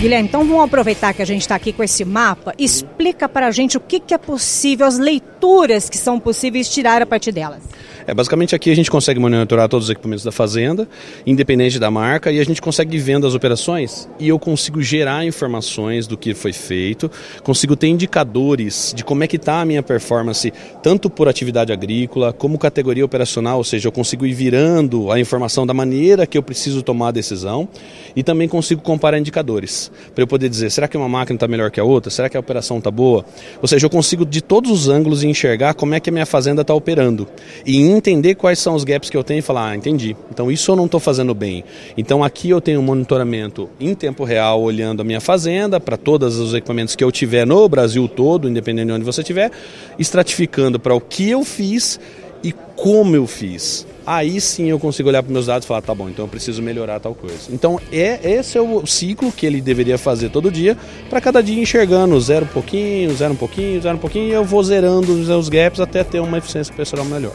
Guilherme, 0.00 0.28
então 0.28 0.46
vamos 0.46 0.64
aproveitar 0.64 1.12
que 1.12 1.20
a 1.20 1.26
gente 1.26 1.42
está 1.42 1.54
aqui 1.54 1.74
com 1.74 1.82
esse 1.82 2.06
mapa. 2.06 2.54
Explica 2.58 3.28
para 3.28 3.48
a 3.48 3.50
gente 3.50 3.76
o 3.76 3.80
que, 3.80 4.00
que 4.00 4.14
é 4.14 4.18
possível, 4.18 4.86
as 4.86 4.96
leituras 4.96 5.90
que 5.90 5.98
são 5.98 6.18
possíveis 6.18 6.70
tirar 6.70 7.02
a 7.02 7.06
partir 7.06 7.32
delas. 7.32 7.62
É, 8.10 8.14
basicamente 8.14 8.56
aqui 8.56 8.72
a 8.72 8.74
gente 8.74 8.90
consegue 8.90 9.20
monitorar 9.20 9.68
todos 9.68 9.84
os 9.84 9.90
equipamentos 9.90 10.24
da 10.24 10.32
fazenda, 10.32 10.88
independente 11.24 11.78
da 11.78 11.92
marca, 11.92 12.32
e 12.32 12.40
a 12.40 12.44
gente 12.44 12.60
consegue 12.60 12.98
vendo 12.98 13.24
as 13.24 13.36
operações 13.36 14.08
e 14.18 14.26
eu 14.26 14.36
consigo 14.36 14.82
gerar 14.82 15.24
informações 15.24 16.08
do 16.08 16.16
que 16.16 16.34
foi 16.34 16.52
feito, 16.52 17.08
consigo 17.44 17.76
ter 17.76 17.86
indicadores 17.86 18.92
de 18.96 19.04
como 19.04 19.22
é 19.22 19.28
que 19.28 19.36
está 19.36 19.60
a 19.60 19.64
minha 19.64 19.80
performance, 19.80 20.52
tanto 20.82 21.08
por 21.08 21.28
atividade 21.28 21.72
agrícola 21.72 22.32
como 22.32 22.58
categoria 22.58 23.04
operacional, 23.04 23.58
ou 23.58 23.64
seja, 23.64 23.86
eu 23.86 23.92
consigo 23.92 24.26
ir 24.26 24.32
virando 24.32 25.12
a 25.12 25.20
informação 25.20 25.64
da 25.64 25.72
maneira 25.72 26.26
que 26.26 26.36
eu 26.36 26.42
preciso 26.42 26.82
tomar 26.82 27.08
a 27.08 27.12
decisão 27.12 27.68
e 28.16 28.24
também 28.24 28.48
consigo 28.48 28.82
comparar 28.82 29.20
indicadores 29.20 29.88
para 30.16 30.24
eu 30.24 30.26
poder 30.26 30.48
dizer, 30.48 30.68
será 30.72 30.88
que 30.88 30.96
uma 30.96 31.08
máquina 31.08 31.36
está 31.36 31.46
melhor 31.46 31.70
que 31.70 31.78
a 31.78 31.84
outra? 31.84 32.10
Será 32.10 32.28
que 32.28 32.36
a 32.36 32.40
operação 32.40 32.78
está 32.78 32.90
boa? 32.90 33.24
Ou 33.62 33.68
seja, 33.68 33.86
eu 33.86 33.90
consigo 33.90 34.26
de 34.26 34.40
todos 34.40 34.72
os 34.72 34.88
ângulos 34.88 35.22
enxergar 35.22 35.74
como 35.74 35.94
é 35.94 36.00
que 36.00 36.10
a 36.10 36.12
minha 36.12 36.26
fazenda 36.26 36.62
está 36.62 36.74
operando 36.74 37.28
e 37.64 37.99
entender 38.00 38.34
quais 38.34 38.58
são 38.58 38.74
os 38.74 38.82
gaps 38.82 39.08
que 39.08 39.16
eu 39.16 39.22
tenho 39.22 39.38
e 39.38 39.42
falar, 39.42 39.70
ah, 39.70 39.76
entendi. 39.76 40.16
Então 40.30 40.50
isso 40.50 40.70
eu 40.70 40.76
não 40.76 40.86
estou 40.86 40.98
fazendo 40.98 41.34
bem. 41.34 41.62
Então 41.96 42.24
aqui 42.24 42.50
eu 42.50 42.60
tenho 42.60 42.80
um 42.80 42.82
monitoramento 42.82 43.68
em 43.78 43.94
tempo 43.94 44.24
real, 44.24 44.60
olhando 44.60 45.02
a 45.02 45.04
minha 45.04 45.20
fazenda 45.20 45.78
para 45.78 45.96
todos 45.96 46.38
os 46.38 46.54
equipamentos 46.54 46.96
que 46.96 47.04
eu 47.04 47.12
tiver 47.12 47.46
no 47.46 47.68
Brasil 47.68 48.08
todo, 48.08 48.48
independente 48.48 48.86
de 48.86 48.92
onde 48.92 49.04
você 49.04 49.20
estiver, 49.20 49.50
estratificando 49.98 50.80
para 50.80 50.94
o 50.94 51.00
que 51.00 51.28
eu 51.28 51.44
fiz 51.44 52.00
e 52.42 52.52
como 52.74 53.14
eu 53.14 53.26
fiz 53.26 53.86
aí 54.10 54.40
sim 54.40 54.68
eu 54.68 54.78
consigo 54.78 55.08
olhar 55.08 55.22
para 55.22 55.32
meus 55.32 55.46
dados 55.46 55.64
e 55.64 55.68
falar, 55.68 55.82
tá 55.82 55.94
bom, 55.94 56.08
então 56.08 56.24
eu 56.24 56.28
preciso 56.28 56.60
melhorar 56.60 56.98
tal 56.98 57.14
coisa. 57.14 57.36
Então 57.50 57.80
é 57.92 58.18
esse 58.32 58.58
é 58.58 58.60
o 58.60 58.84
ciclo 58.84 59.30
que 59.30 59.46
ele 59.46 59.60
deveria 59.60 59.96
fazer 59.96 60.30
todo 60.30 60.50
dia, 60.50 60.76
para 61.08 61.20
cada 61.20 61.40
dia 61.40 61.60
enxergando 61.60 62.20
zero 62.20 62.44
um 62.44 62.48
pouquinho, 62.48 63.14
zero 63.14 63.34
um 63.34 63.36
pouquinho, 63.36 63.80
zero 63.80 63.96
um 63.96 64.00
pouquinho, 64.00 64.28
e 64.28 64.32
eu 64.32 64.44
vou 64.44 64.62
zerando 64.62 65.12
os 65.12 65.48
gaps 65.48 65.80
até 65.80 66.02
ter 66.02 66.20
uma 66.20 66.38
eficiência 66.38 66.74
pessoal 66.74 67.04
melhor. 67.04 67.32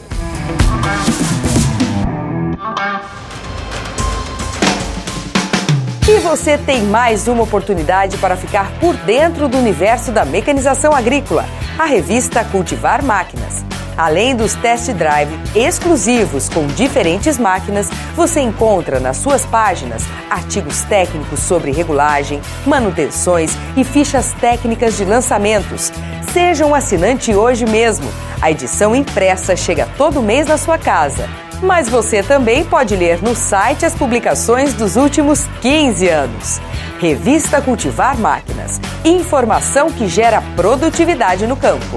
Você 6.36 6.58
tem 6.58 6.82
mais 6.82 7.28
uma 7.28 7.44
oportunidade 7.44 8.18
para 8.18 8.36
ficar 8.36 8.70
por 8.78 8.94
dentro 8.94 9.48
do 9.48 9.56
universo 9.56 10.12
da 10.12 10.22
mecanização 10.22 10.94
agrícola. 10.94 11.46
A 11.78 11.86
revista 11.86 12.44
Cultivar 12.44 13.02
Máquinas. 13.02 13.64
Além 13.96 14.36
dos 14.36 14.54
test 14.54 14.90
drive 14.90 15.32
exclusivos 15.54 16.50
com 16.50 16.66
diferentes 16.66 17.38
máquinas, 17.38 17.88
você 18.14 18.40
encontra 18.40 19.00
nas 19.00 19.16
suas 19.16 19.46
páginas 19.46 20.02
artigos 20.28 20.82
técnicos 20.82 21.40
sobre 21.40 21.72
regulagem, 21.72 22.42
manutenções 22.66 23.56
e 23.74 23.82
fichas 23.82 24.34
técnicas 24.34 24.94
de 24.94 25.06
lançamentos. 25.06 25.90
Seja 26.34 26.66
um 26.66 26.74
assinante 26.74 27.34
hoje 27.34 27.64
mesmo. 27.64 28.12
A 28.42 28.50
edição 28.50 28.94
impressa 28.94 29.56
chega 29.56 29.88
todo 29.96 30.20
mês 30.20 30.46
na 30.46 30.58
sua 30.58 30.76
casa. 30.76 31.45
Mas 31.62 31.88
você 31.88 32.22
também 32.22 32.64
pode 32.64 32.94
ler 32.94 33.22
no 33.22 33.34
site 33.34 33.86
as 33.86 33.94
publicações 33.94 34.74
dos 34.74 34.96
últimos 34.96 35.46
15 35.60 36.08
anos. 36.08 36.60
Revista 37.00 37.60
Cultivar 37.60 38.18
Máquinas. 38.18 38.80
Informação 39.04 39.90
que 39.90 40.06
gera 40.06 40.42
produtividade 40.54 41.46
no 41.46 41.56
campo. 41.56 41.96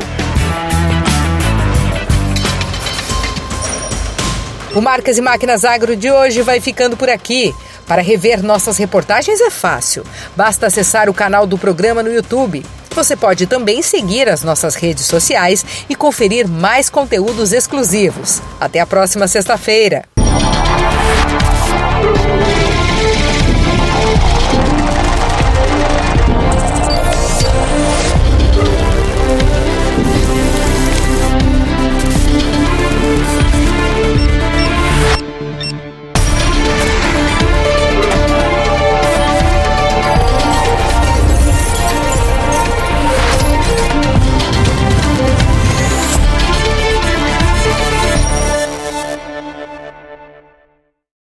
O 4.75 4.81
Marcas 4.81 5.17
e 5.17 5.21
Máquinas 5.21 5.65
Agro 5.65 5.95
de 5.95 6.11
hoje 6.11 6.41
vai 6.41 6.61
ficando 6.61 6.95
por 6.95 7.09
aqui. 7.09 7.53
Para 7.89 8.03
rever 8.03 8.43
nossas 8.43 8.77
reportagens 8.77 9.41
é 9.41 9.49
fácil. 9.49 10.03
Basta 10.35 10.67
acessar 10.67 11.09
o 11.09 11.13
canal 11.13 11.47
do 11.47 11.57
programa 11.57 12.03
no 12.03 12.13
YouTube. 12.13 12.63
Você 12.91 13.15
pode 13.15 13.47
também 13.47 13.81
seguir 13.81 14.29
as 14.29 14.43
nossas 14.43 14.75
redes 14.75 15.05
sociais 15.05 15.65
e 15.89 15.95
conferir 15.95 16.47
mais 16.47 16.87
conteúdos 16.87 17.51
exclusivos. 17.51 18.43
Até 18.61 18.79
a 18.79 18.85
próxima 18.85 19.27
sexta-feira. 19.27 20.05